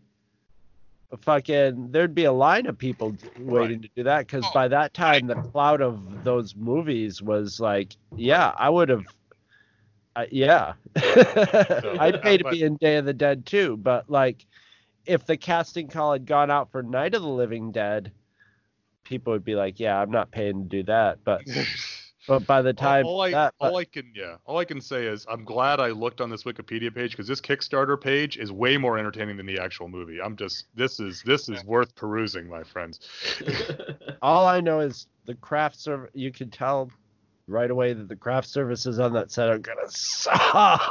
[1.21, 4.93] fucking, there'd be a line of people waiting to do that because Oh, by that
[4.93, 9.05] time the cloud of those movies was like, yeah, I would have.
[10.15, 14.45] Uh, yeah, I'd pay to but- be in Day of the Dead too, but like,
[15.05, 18.11] if the casting call had gone out for Night of the Living Dead,
[19.03, 21.41] people would be like, "Yeah, I'm not paying to do that." But
[22.27, 24.81] but by the time all, all I that, all I can yeah all I can
[24.81, 28.51] say is I'm glad I looked on this Wikipedia page because this Kickstarter page is
[28.51, 30.21] way more entertaining than the actual movie.
[30.21, 32.99] I'm just this is this is worth perusing, my friends.
[34.21, 36.11] all I know is the craft service.
[36.13, 36.91] You can tell
[37.47, 40.39] right away that the craft services on that set are gonna suck.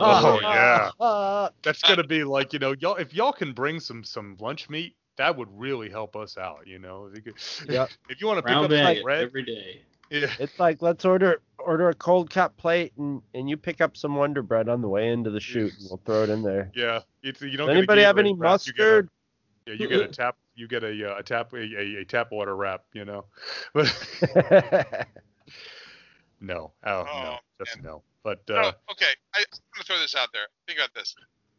[0.01, 1.49] Oh, yeah.
[1.63, 4.97] That's gonna be like you know y'all if y'all can bring some some lunch meat.
[5.17, 7.09] That would really help us out, you know.
[7.09, 7.89] If you, could, Yep.
[8.09, 9.83] if you want to pick Round up some bread, every day.
[10.11, 13.97] Yeah, It's like let's order order a cold cut plate and and you pick up
[13.97, 16.71] some Wonder Bread on the way into the shoot and we'll throw it in there.
[16.75, 17.01] yeah.
[17.23, 19.09] It's, you don't Does anybody have any wrap, you get a- mustard?
[19.67, 20.37] Yeah, you get a tap.
[20.57, 22.83] You get a uh, a tap a, a, a tap water wrap.
[22.93, 23.25] You know,
[23.73, 23.87] but
[26.41, 27.85] no, oh, Oh, no, just man.
[27.87, 28.03] no.
[28.23, 30.47] But Oh, uh, okay, I, I'm gonna throw this out there.
[30.67, 31.15] Think about this.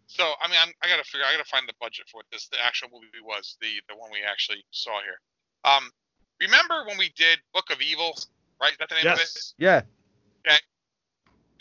[0.08, 1.26] So, I mean, I'm, I gotta figure.
[1.28, 3.58] I gotta find the budget for what this the actual movie was.
[3.62, 5.20] The the one we actually saw here.
[5.66, 5.90] Um,
[6.40, 8.18] remember when we did Book of Evil?
[8.62, 8.72] Right?
[8.72, 9.30] Is that the name of it?
[9.34, 9.82] yes, yeah.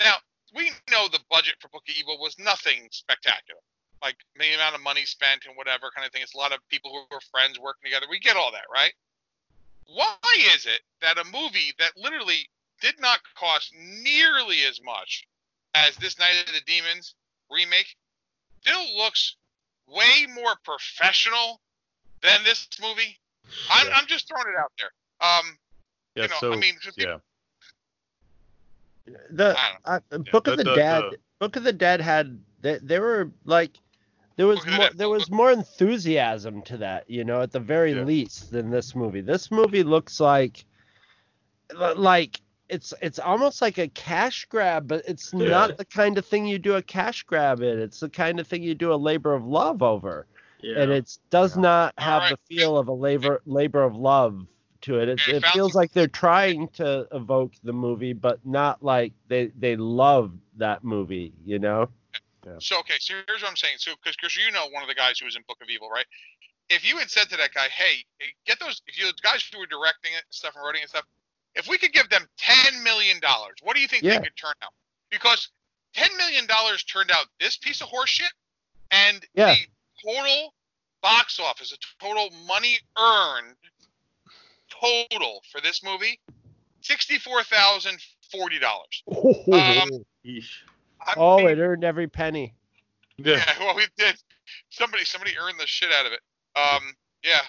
[0.01, 0.15] Now
[0.55, 3.61] we know the budget for Book of Evil was nothing spectacular.
[4.03, 6.23] Like the amount of money spent and whatever kind of thing.
[6.23, 8.07] It's a lot of people who are friends working together.
[8.11, 8.93] We get all that, right?
[9.87, 10.17] Why
[10.55, 12.49] is it that a movie that literally
[12.81, 13.73] did not cost
[14.03, 15.27] nearly as much
[15.75, 17.15] as this Night of the Demons
[17.51, 17.97] remake,
[18.61, 19.37] still looks
[19.89, 21.61] way more professional
[22.23, 23.19] than this movie.
[23.71, 23.95] I'm, Yeah.
[23.97, 24.93] I'm just throwing it out there.
[25.21, 25.59] Um,
[26.15, 27.17] Yeah, you know, so I mean, yeah,
[29.31, 31.03] The I uh, Book of the- the, the- Dead.
[31.11, 33.79] the- Book of the Dead had they, they were like
[34.37, 37.61] there was Book the more there was more enthusiasm to that, you know, at the
[37.61, 38.03] very Yeah.
[38.05, 39.21] least than this movie.
[39.21, 40.65] This movie looks like
[41.97, 42.41] like
[42.71, 45.49] it's it's almost like a cash grab, but it's Yeah.
[45.49, 47.79] not the kind of thing you do a cash grab in.
[47.79, 50.27] It's the kind of thing you do a labor of love over.
[50.63, 50.81] Yeah.
[50.81, 51.63] And it does Yeah.
[51.63, 52.39] not have Alright.
[52.49, 54.47] the feel of a labor labor of love
[54.85, 55.09] to it.
[55.09, 59.13] It, Okay, it feels some- like they're trying to evoke the movie, but not like
[59.29, 61.33] they they love that movie.
[61.45, 61.91] You know?
[62.59, 63.77] So okay, so here's what I'm saying.
[63.79, 65.89] So because because you know one of the guys who was in Book of Evil,
[65.91, 66.07] right?
[66.69, 69.43] If you had said to that guy, "Hey, eh, get those," if you the guys
[69.51, 71.05] who were directing it and stuff and writing it and stuff,
[71.55, 74.19] if we could give them ten million dollars, what do you think Yeah.
[74.19, 74.73] they could turn out?
[75.11, 75.49] Because
[75.95, 78.31] ten million dollars turned out this piece of horseshit
[78.91, 79.55] and Yeah.
[79.55, 79.67] the
[80.13, 80.55] total
[81.01, 83.57] box office, the total money earned,
[85.11, 86.21] total for this movie,
[86.81, 87.99] sixty-four thousand
[88.31, 89.03] forty dollars.
[89.09, 89.91] Um,
[90.25, 90.49] Yeesh.
[91.17, 92.55] oh, it earned every penny.
[93.19, 93.37] yeah.
[93.37, 94.17] Yeah, well, we did.
[94.71, 96.21] Somebody, somebody earned the shit out of it.
[96.57, 97.41] Um, yeah.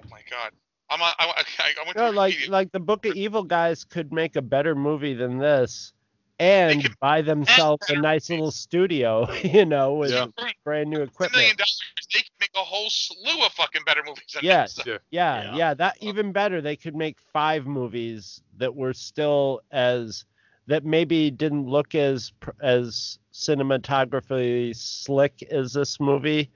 [0.00, 0.50] Oh my god.
[0.90, 1.12] I'm on.
[1.18, 1.42] I, I,
[1.80, 4.74] I went No, to like like the Book of Evil guys could make a better
[4.74, 5.93] movie than this,
[6.38, 10.26] and could- buy themselves a nice little studio, you know, with Yeah.
[10.64, 11.56] brand new Ten million equipment.
[11.58, 11.80] dollars.
[12.12, 14.74] They could make a whole slew of fucking better movies than Yes.
[14.74, 14.86] this.
[14.86, 14.98] Yeah.
[15.10, 15.56] Yeah, Yeah.
[15.56, 16.60] yeah, that even better.
[16.60, 20.24] They could make five movies that were still as
[20.66, 26.50] that maybe didn't look as as cinematographically slick as this movie,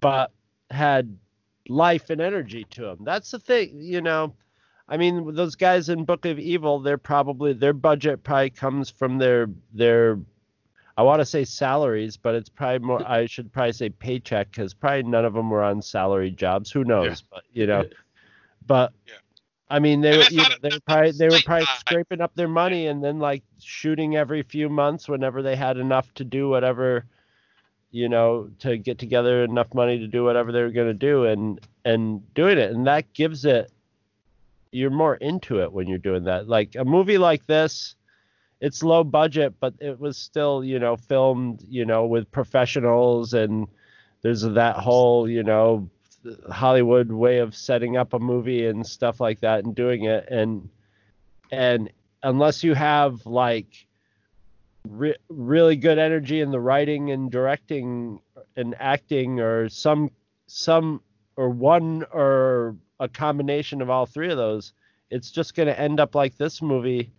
[0.00, 0.30] but
[0.70, 1.16] had
[1.68, 2.98] life and energy to them.
[3.02, 4.34] That's the thing, you know.
[4.88, 9.18] I mean, those guys in Book of Evil, they're probably their budget probably comes from
[9.18, 10.18] their their
[10.96, 13.06] I want to say salaries, but it's probably more.
[13.06, 16.70] I should probably say paycheck because probably none of them were on salary jobs.
[16.70, 17.22] Who knows?
[17.22, 17.84] But you know,
[18.66, 19.14] but Yeah.
[19.68, 22.48] I mean, they were you know, they were probably they were probably scraping up their
[22.48, 27.04] money and then like shooting every few months whenever they had enough to do whatever,
[27.90, 31.24] you know, to get together enough money to do whatever they were going to do
[31.24, 33.70] and and doing it, and that gives it.
[34.72, 36.48] You're more into it when you're doing that.
[36.48, 37.94] Like a movie like this,
[38.60, 43.66] it's low budget, but it was still, you know, filmed, you know, with professionals and
[44.22, 45.90] there's that whole, you know,
[46.50, 50.68] Hollywood way of setting up a movie and stuff like that and doing it and
[51.52, 51.90] and
[52.22, 53.86] unless you have like
[54.88, 58.20] re- really good energy in the writing and directing
[58.56, 60.10] and acting or some
[60.46, 61.00] some
[61.36, 64.72] or one or a combination of all three of those
[65.10, 67.10] it's just going to end up like this movie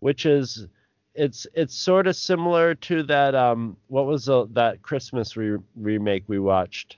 [0.00, 0.66] which is
[1.14, 6.24] it's it's sort of similar to that um what was the, that christmas re- remake
[6.26, 6.96] we watched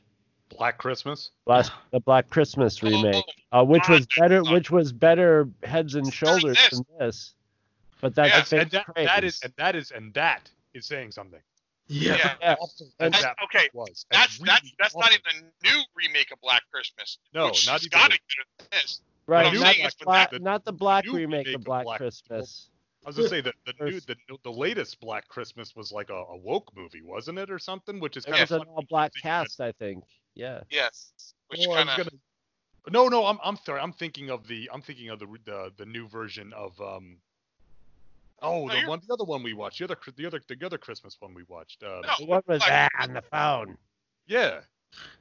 [0.56, 1.30] Black Christmas.
[1.46, 4.52] last the black christmas Oh, remake uh, which was better God.
[4.52, 6.70] which was better heads and shoulders this.
[6.70, 7.34] than this
[8.00, 11.40] but that's yes, and that, that is and that is and that is saying something.
[11.88, 12.16] Yeah.
[12.16, 12.34] Yeah.
[12.40, 12.54] yeah.
[13.00, 14.04] And- as that okay, was.
[14.10, 15.20] That's And that's really that's not awesome.
[15.36, 17.18] even a new remake of Black Christmas.
[17.34, 19.00] No, which not even gotta the- be better than this.
[19.26, 21.84] right not saying the, is black, the not the black remake remake of of black
[21.84, 22.70] Black- christmas
[23.04, 26.14] I was gonna say that the new the, the latest Black Christmas was like a,
[26.14, 28.00] a woke movie, wasn't it, or something?
[28.00, 31.12] Which is it kind was of an all black cast i think yeah Yes.
[31.46, 32.08] Which Oh, kind of
[32.90, 33.80] No, no, I'm I'm sorry.
[33.80, 37.18] I'm thinking of the I'm thinking of the the, the new version of um.
[38.40, 40.78] Oh, No, the one, the other one we watched, the other, the other, the other
[40.78, 41.82] Christmas one we watched.
[41.82, 42.14] Uh, No.
[42.18, 43.76] the one was Black- that on the phone
[44.26, 44.60] Yeah.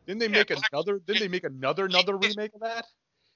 [0.05, 0.99] Didn't they Yeah, make Black- another?
[0.99, 2.85] Didn't they make another another remake of that?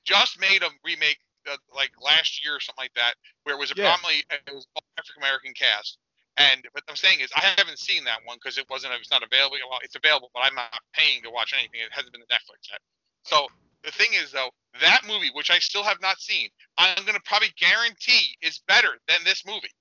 [0.03, 3.71] just made a remake uh, like last year or something like that, where it was
[3.71, 3.95] a Yeah.
[3.95, 5.97] predominantly it was all African American cast.
[6.37, 9.23] And what I'm saying is I haven't seen that one because it wasn't it's not
[9.23, 9.57] available.
[9.69, 11.81] Well, it's available, but I'm not paying to watch anything.
[11.81, 12.79] It hasn't been to Netflix yet.
[13.23, 13.47] So
[13.83, 17.49] the thing is though, that movie, which I still have not seen, I'm gonna probably
[17.57, 19.71] guarantee is better than this movie.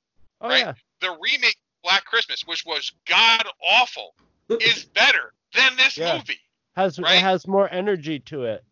[0.41, 0.59] oh Right.
[0.67, 4.15] yeah The remake Black Christmas, which was god awful,
[4.61, 6.17] is better than this Yeah.
[6.19, 6.41] movie.
[6.77, 7.17] has Right?
[7.17, 8.65] it has more energy to it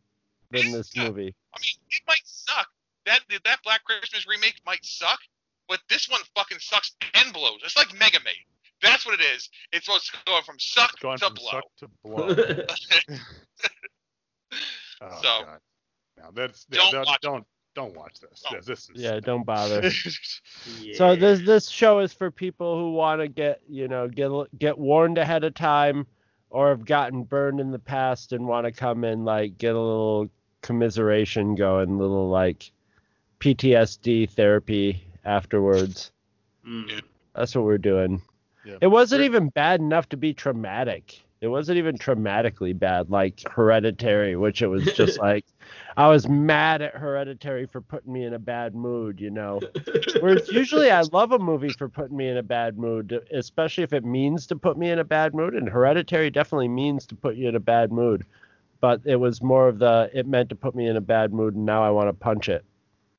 [0.50, 2.68] than this movie I mean, it might suck.
[3.06, 5.18] That that Black Christmas remake might suck,
[5.68, 7.60] but this one fucking sucks and blows.
[7.64, 8.34] It's like Mega Maid.
[8.82, 9.48] That's what it is.
[9.72, 11.50] It's what's going from suck to from blow.
[11.50, 12.28] suck to blow.
[15.00, 15.58] Oh, So- God.
[16.18, 17.46] No, that's Don't don't watch don't,
[17.76, 18.42] don't watch this.
[18.42, 18.56] Don't.
[18.56, 19.82] This, this is yeah don't bother
[20.80, 20.96] Yeah.
[20.96, 24.76] So this this show is for people who want to get you know get get
[24.78, 26.06] warned ahead of time,
[26.50, 29.80] or have gotten burned in the past and want to come and like get a
[29.80, 30.28] little
[30.62, 32.72] commiseration going, little like
[33.38, 36.10] PTSD therapy afterwards.
[36.66, 37.00] Mm.
[37.34, 38.22] That's what we're doing.
[38.64, 38.78] Yeah.
[38.80, 41.22] It wasn't even bad enough to be traumatic.
[41.40, 45.44] It wasn't even traumatically bad like Hereditary, which it was just like
[45.96, 49.60] I was mad at Hereditary for putting me in a bad mood, you know.
[50.20, 53.92] Whereas usually I love a movie for putting me in a bad mood, especially if
[53.92, 55.54] it means to put me in a bad mood.
[55.54, 58.24] And Hereditary definitely means to put you in a bad mood.
[58.80, 61.54] But it was more of the it meant to put me in a bad mood,
[61.54, 62.64] and now I want to punch it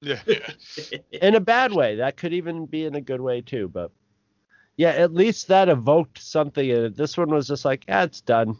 [0.02, 0.20] Yeah.
[1.12, 1.96] in a bad way.
[1.96, 3.70] That could even be in a good way too.
[3.70, 3.92] But
[4.80, 6.96] yeah, at least that evoked something in it.
[6.96, 8.58] This one was just like, yeah, it's done.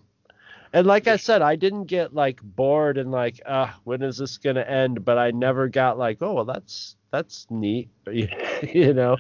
[0.74, 4.38] And like I said, I didn't get like bored and like, uh, when is this
[4.38, 5.05] gonna end?
[5.05, 9.15] But I never got like, oh, well, that's that's neat, you know.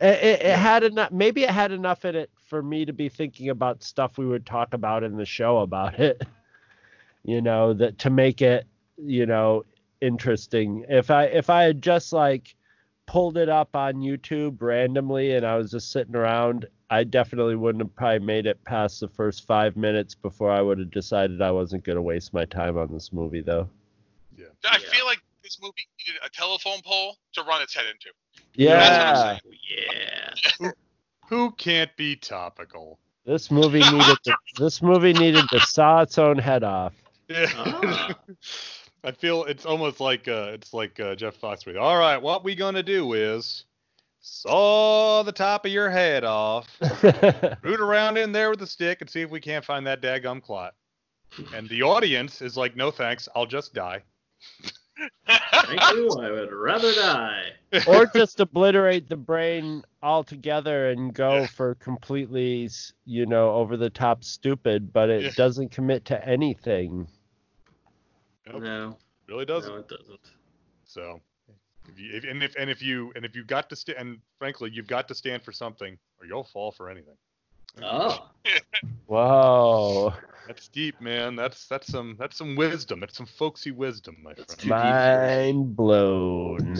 [0.00, 1.12] It, it, it had enough.
[1.12, 4.46] Maybe it had enough in it for me to be thinking about stuff we would
[4.46, 6.26] talk about in the show about it.
[7.22, 8.66] You know that to make it,
[8.96, 9.66] you know,
[10.00, 10.86] interesting.
[10.88, 12.56] If I if I had just like
[13.10, 17.82] pulled it up on YouTube randomly and I was just sitting around, I definitely wouldn't
[17.82, 21.50] have probably made it past the first five minutes before I would have decided I
[21.50, 23.68] wasn't going to waste my time on this movie, though.
[24.38, 24.46] Yeah.
[24.64, 24.90] I Yeah.
[24.90, 28.10] feel like this movie needed a telephone pole to run its head into.
[28.54, 29.54] Yeah, That's what
[30.62, 30.70] I'm yeah.
[31.28, 32.98] Who can't be topical?
[33.26, 36.94] this movie needed to, this movie needed to saw its own head off.
[37.28, 37.46] Yeah.
[37.56, 38.14] Ah.
[39.02, 41.80] I feel it's almost like uh, it's like uh, Jeff Foxworthy.
[41.80, 43.64] All right, what we gonna do is
[44.20, 46.68] saw the top of your head off,
[47.62, 50.42] root around in there with a stick, and see if we can't find that daggum
[50.42, 50.74] clot.
[51.54, 54.02] And the audience is like, no thanks, I'll just die.
[55.26, 56.10] Thank you.
[56.20, 57.52] I would rather die.
[57.86, 62.68] or just obliterate the brain altogether and go for completely,
[63.06, 65.30] you know, over the top stupid, but it Yeah.
[65.36, 67.08] doesn't commit to anything.
[68.46, 68.96] Nope, No,
[69.28, 69.72] really doesn't.
[69.72, 70.20] no, it doesn't.
[70.84, 71.20] So,
[71.88, 74.18] if you, if, and if and if you and if you've got to stand, and
[74.38, 77.14] frankly, you've got to stand for something, or you'll fall for anything.
[77.82, 78.28] Oh,
[79.06, 80.12] Whoa.
[80.46, 81.36] That's deep, man.
[81.36, 83.00] That's that's some that's some wisdom.
[83.00, 84.70] That's some folksy wisdom, my That's friend.
[84.70, 86.76] Mind blown.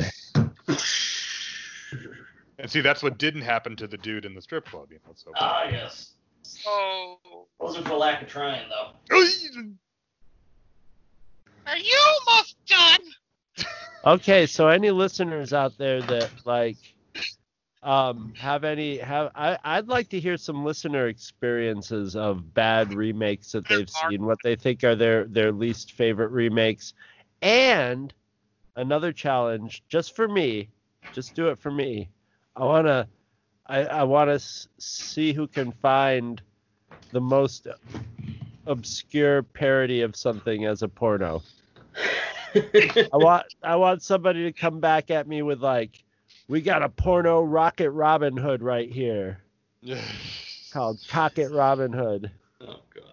[2.58, 5.12] And see, that's what didn't happen to the dude in the strip club, you know.
[5.14, 5.32] So.
[5.36, 6.12] ah, yes.
[6.66, 8.90] Oh, Wasn't for lack of trying though.
[11.70, 11.98] Are you
[12.28, 13.00] almost done?
[14.04, 16.78] Okay, so any listeners out there that like
[17.82, 23.52] um have any have I I'd like to hear some listener experiences of bad remakes
[23.52, 26.94] that they've seen, what they think are their their least favorite remakes.
[27.42, 28.12] And
[28.76, 30.70] another challenge just for me,
[31.12, 32.10] just do it for me.
[32.56, 33.08] I want to
[33.66, 36.42] I I want to s- see who can find
[37.12, 37.66] the most
[38.66, 41.42] obscure parody of something as a porno.
[42.54, 46.02] I want I want somebody to come back at me with like,
[46.48, 49.40] we got a porno Rocket Robin Hood right here
[50.72, 52.30] called Pocket Robin Hood.
[52.60, 53.04] oh God.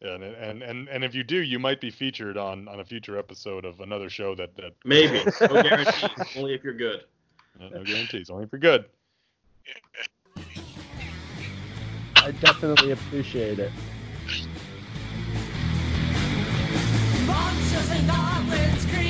[0.00, 2.84] Yeah, and, and and and if you do, you might be featured on on a
[2.84, 5.20] future episode of another show that that Maybe.
[5.42, 6.36] No guarantees.
[6.36, 7.04] Only if you're good.
[7.58, 8.86] no, no guarantees, only for good.
[12.16, 13.72] I definitely appreciate it.
[17.30, 19.09] Monsters and goblins creep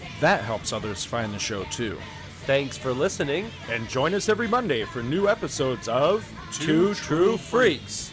[0.21, 1.97] That helps others find the show too.
[2.45, 3.49] Thanks for listening.
[3.69, 8.10] And join us every Monday for new episodes of Two True Freaks.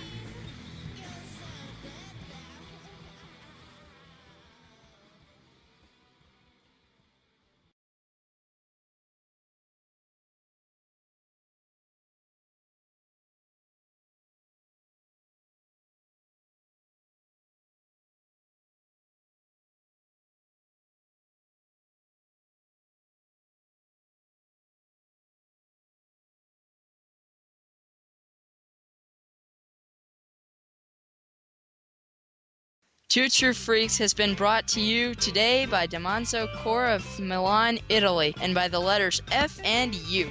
[33.09, 38.35] Two True Freaks has been brought to you today by Damanzo Core of Milan, Italy,
[38.43, 40.31] and by the letters F and U.